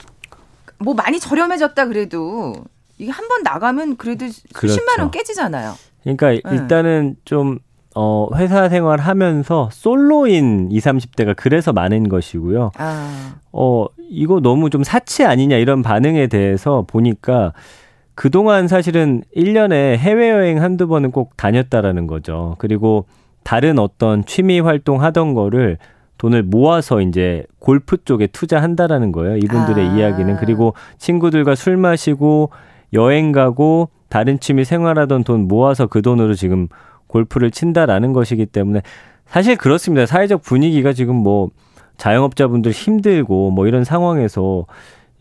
뭐 0.78 0.94
많이 0.94 1.18
저렴해졌다 1.20 1.86
그래도 1.86 2.54
이게 2.98 3.10
한 3.10 3.28
번 3.28 3.42
나가면 3.42 3.96
그래도 3.96 4.26
그렇죠. 4.54 4.68
수십만 4.74 5.00
원 5.00 5.10
깨지잖아요. 5.10 5.74
그러니까 6.02 6.30
네. 6.30 6.40
일단은 6.50 7.16
좀 7.24 7.58
어, 7.94 8.28
회사 8.36 8.68
생활 8.68 9.00
하면서 9.00 9.68
솔로인 9.72 10.68
20, 10.70 10.84
30대가 10.92 11.34
그래서 11.36 11.72
많은 11.72 12.08
것이고요. 12.08 12.72
아. 12.76 13.34
어, 13.52 13.86
이거 14.10 14.40
너무 14.40 14.70
좀 14.70 14.84
사치 14.84 15.24
아니냐 15.24 15.56
이런 15.56 15.82
반응에 15.82 16.26
대해서 16.26 16.84
보니까 16.86 17.52
그동안 18.14 18.68
사실은 18.68 19.22
1년에 19.36 19.96
해외여행 19.96 20.62
한두 20.62 20.86
번은 20.88 21.10
꼭 21.10 21.36
다녔다라는 21.36 22.06
거죠. 22.06 22.54
그리고 22.58 23.06
다른 23.44 23.78
어떤 23.78 24.24
취미 24.24 24.60
활동 24.60 25.02
하던 25.02 25.34
거를 25.34 25.78
돈을 26.18 26.42
모아서 26.42 27.00
이제 27.00 27.44
골프 27.58 27.98
쪽에 28.04 28.26
투자한다라는 28.26 29.12
거예요. 29.12 29.36
이분들의 29.36 29.86
아. 29.86 29.96
이야기는 29.96 30.36
그리고 30.36 30.74
친구들과 30.98 31.54
술 31.54 31.76
마시고 31.76 32.50
여행 32.92 33.32
가고 33.32 33.90
다른 34.08 34.38
취미 34.40 34.64
생활하던 34.64 35.24
돈 35.24 35.48
모아서 35.48 35.86
그 35.86 36.02
돈으로 36.02 36.34
지금 36.34 36.68
골프를 37.06 37.50
친다라는 37.50 38.12
것이기 38.12 38.46
때문에 38.46 38.82
사실 39.26 39.56
그렇습니다. 39.56 40.06
사회적 40.06 40.42
분위기가 40.42 40.92
지금 40.92 41.16
뭐 41.16 41.50
자영업자분들 41.96 42.72
힘들고 42.72 43.50
뭐 43.50 43.66
이런 43.66 43.84
상황에서 43.84 44.66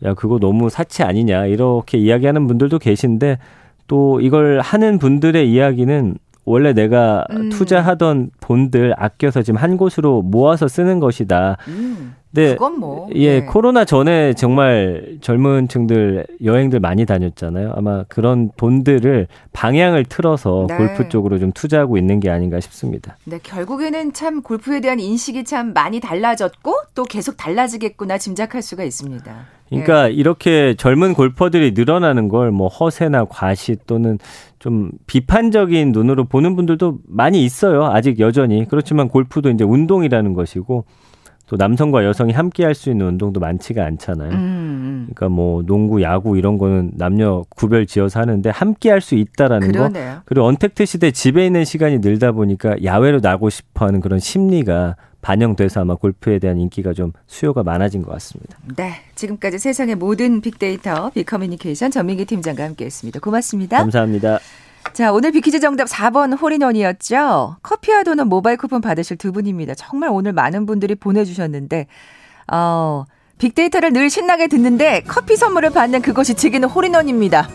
야 0.04 0.14
그거 0.14 0.38
너무 0.38 0.68
사치 0.68 1.02
아니냐 1.02 1.46
이렇게 1.46 1.98
이야기하는 1.98 2.46
분들도 2.46 2.78
계신데 2.78 3.38
또 3.86 4.20
이걸 4.20 4.60
하는 4.60 4.98
분들의 4.98 5.50
이야기는 5.50 6.16
원래 6.46 6.72
내가 6.72 7.26
음. 7.32 7.50
투자하던 7.50 8.30
돈들 8.40 8.94
아껴서 8.96 9.42
지금 9.42 9.58
한 9.60 9.76
곳으로 9.76 10.22
모아서 10.22 10.68
쓰는 10.68 11.00
것이다. 11.00 11.58
음. 11.68 12.14
네, 12.30 12.52
그건 12.52 12.78
뭐. 12.78 13.08
예, 13.14 13.40
네. 13.40 13.46
코로나 13.46 13.84
전에 13.84 14.34
정말 14.34 15.16
젊은 15.22 15.68
층들 15.68 16.26
여행들 16.44 16.80
많이 16.80 17.04
다녔잖아요. 17.04 17.72
아마 17.74 18.04
그런 18.04 18.50
돈들을 18.56 19.26
방향을 19.52 20.04
틀어서 20.04 20.66
네. 20.68 20.76
골프 20.76 21.08
쪽으로 21.08 21.38
좀 21.38 21.50
투자하고 21.52 21.96
있는 21.98 22.20
게 22.20 22.30
아닌가 22.30 22.60
싶습니다. 22.60 23.16
네, 23.24 23.40
결국에는 23.42 24.12
참 24.12 24.42
골프에 24.42 24.80
대한 24.80 25.00
인식이 25.00 25.44
참 25.44 25.72
많이 25.72 25.98
달라졌고 25.98 26.74
또 26.94 27.04
계속 27.04 27.36
달라지겠구나 27.36 28.18
짐작할 28.18 28.62
수가 28.62 28.84
있습니다. 28.84 29.55
그러니까 29.68 30.06
네. 30.08 30.12
이렇게 30.14 30.74
젊은 30.78 31.14
골퍼들이 31.14 31.72
늘어나는 31.72 32.28
걸 32.28 32.50
뭐 32.52 32.68
허세나 32.68 33.24
과시 33.26 33.76
또는 33.86 34.18
좀 34.58 34.90
비판적인 35.06 35.92
눈으로 35.92 36.24
보는 36.24 36.56
분들도 36.56 36.98
많이 37.08 37.44
있어요. 37.44 37.86
아직 37.86 38.18
여전히. 38.20 38.64
그렇지만 38.68 39.08
골프도 39.08 39.50
이제 39.50 39.64
운동이라는 39.64 40.32
것이고 40.34 40.84
또 41.48 41.56
남성과 41.56 42.04
여성이 42.04 42.32
함께 42.32 42.64
할 42.64 42.74
수 42.74 42.90
있는 42.90 43.06
운동도 43.06 43.38
많지가 43.40 43.84
않잖아요. 43.84 44.30
음, 44.30 44.34
음. 44.36 45.08
그러니까 45.14 45.28
뭐 45.28 45.62
농구, 45.64 46.02
야구 46.02 46.36
이런 46.38 46.58
거는 46.58 46.92
남녀 46.96 47.44
구별 47.50 47.86
지어서 47.86 48.18
하는데 48.20 48.50
함께 48.50 48.90
할 48.90 49.00
수 49.00 49.14
있다라는 49.14 49.68
그러네요. 49.72 50.14
거. 50.14 50.20
그리고 50.24 50.46
언택트 50.46 50.84
시대 50.86 51.10
집에 51.12 51.46
있는 51.46 51.64
시간이 51.64 51.98
늘다 51.98 52.32
보니까 52.32 52.74
야외로 52.84 53.20
나고 53.20 53.48
싶어 53.50 53.86
하는 53.86 54.00
그런 54.00 54.18
심리가 54.18 54.96
반영돼서 55.26 55.80
아마 55.80 55.96
골프에 55.96 56.38
대한 56.38 56.56
인기가 56.56 56.92
좀 56.92 57.12
수요가 57.26 57.64
많아진 57.64 58.02
것 58.02 58.12
같습니다. 58.12 58.56
네. 58.76 58.92
지금까지 59.16 59.58
세상의 59.58 59.96
모든 59.96 60.40
빅데이터 60.40 61.10
빅커뮤니케이션 61.10 61.90
전민기 61.90 62.26
팀장과 62.26 62.62
함께 62.62 62.84
했습니다. 62.84 63.18
고맙습니다. 63.18 63.78
감사합니다. 63.78 64.38
자, 64.92 65.12
오늘 65.12 65.32
빅퀴즈 65.32 65.58
정답 65.58 65.88
4번 65.88 66.40
홀인원이었죠. 66.40 67.56
커피와 67.60 68.04
도넛 68.04 68.28
모바일 68.28 68.56
쿠폰 68.56 68.80
받으실 68.80 69.16
두 69.16 69.32
분입니다. 69.32 69.74
정말 69.74 70.10
오늘 70.12 70.32
많은 70.32 70.64
분들이 70.64 70.94
보내주셨는데, 70.94 71.88
어, 72.52 73.04
빅데이터를 73.38 73.92
늘 73.92 74.08
신나게 74.08 74.46
듣는데 74.46 75.02
커피 75.08 75.34
선물을 75.34 75.70
받는 75.70 76.02
그것이 76.02 76.34
제게는 76.34 76.68
홀인원입니다. 76.68 77.48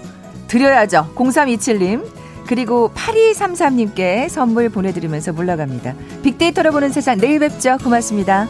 드려야죠. 0.50 1.14
0327님. 1.16 2.21
그리고 2.52 2.92
8233님께 2.94 4.28
선물 4.28 4.68
보내드리면서 4.68 5.32
물러갑니다. 5.32 5.96
빅데이터를 6.22 6.72
보는 6.72 6.90
세상 6.92 7.18
내일 7.18 7.40
뵙죠. 7.40 7.78
고맙습니다. 7.82 8.50